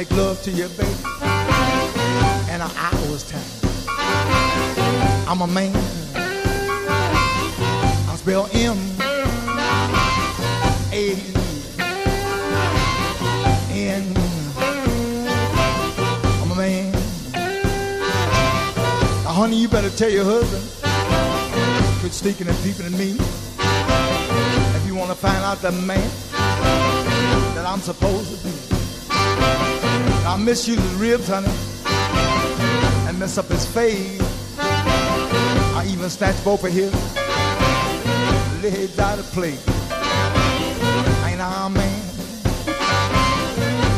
Make 0.00 0.10
love 0.12 0.40
to 0.42 0.50
you, 0.50 0.66
baby, 0.78 0.88
in 2.48 2.58
an 2.62 2.70
hour's 2.74 3.22
time. 3.28 3.44
I'm 5.28 5.42
a 5.42 5.46
man. 5.46 5.76
I 8.08 8.16
spell 8.16 8.48
M 8.54 8.78
A 10.90 11.16
N. 13.70 14.16
I'm 16.40 16.50
a 16.50 16.54
man. 16.54 16.92
Now, 19.24 19.32
honey, 19.32 19.56
you 19.56 19.68
better 19.68 19.90
tell 19.90 20.08
your 20.08 20.24
husband 20.24 20.64
quit 22.00 22.14
sneaking 22.14 22.48
and 22.48 22.56
peeping 22.64 22.86
at 22.86 22.92
me 22.92 23.18
If 24.78 24.86
you 24.86 24.94
want 24.94 25.10
to 25.10 25.14
find 25.14 25.44
out 25.44 25.58
the 25.58 25.72
man 25.72 26.10
that 27.54 27.66
I'm 27.66 27.80
supposed 27.80 28.30
to 28.34 28.48
be. 28.48 28.69
I 30.30 30.36
miss 30.36 30.68
you 30.68 30.76
ribs, 30.96 31.26
honey, 31.26 31.48
and 33.08 33.18
mess 33.18 33.36
up 33.36 33.46
his 33.46 33.66
face. 33.66 34.22
I 34.60 35.84
even 35.88 36.08
snatch 36.08 36.44
both 36.44 36.62
of 36.62 36.70
his 36.72 36.92
legs 38.62 38.96
out 39.00 39.18
of 39.18 39.24
place. 39.32 39.66
Ain't 41.26 41.40
I 41.40 41.66
a 41.66 41.68
man? 41.68 42.02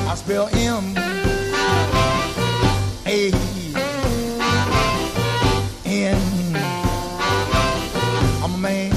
I 0.09 0.15
spell 0.17 0.49
M 0.55 0.97
A 3.07 3.31
N. 5.85 6.57
I'm 8.43 8.55
a 8.55 8.57
man. 8.57 8.91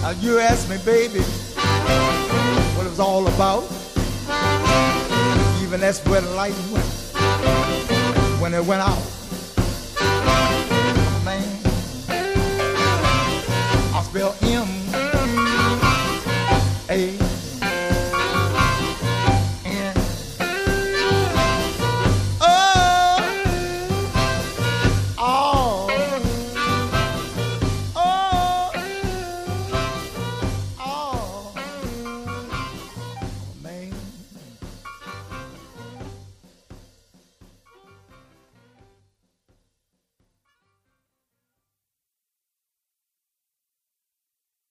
Now 0.00 0.14
you 0.22 0.38
ask 0.38 0.70
me, 0.70 0.78
baby, 0.86 1.20
what 1.20 2.86
it 2.86 2.90
was 2.90 2.98
all 2.98 3.26
about. 3.26 3.64
Even 5.72 5.80
that's 5.80 6.04
where 6.04 6.20
the 6.20 6.28
light 6.32 6.52
went 6.70 6.84
when 8.42 8.52
it 8.52 8.62
went 8.62 8.82
out. 8.82 9.02
Man, 11.24 11.42
I 13.94 14.02
spell 14.02 14.36
M 14.42 14.81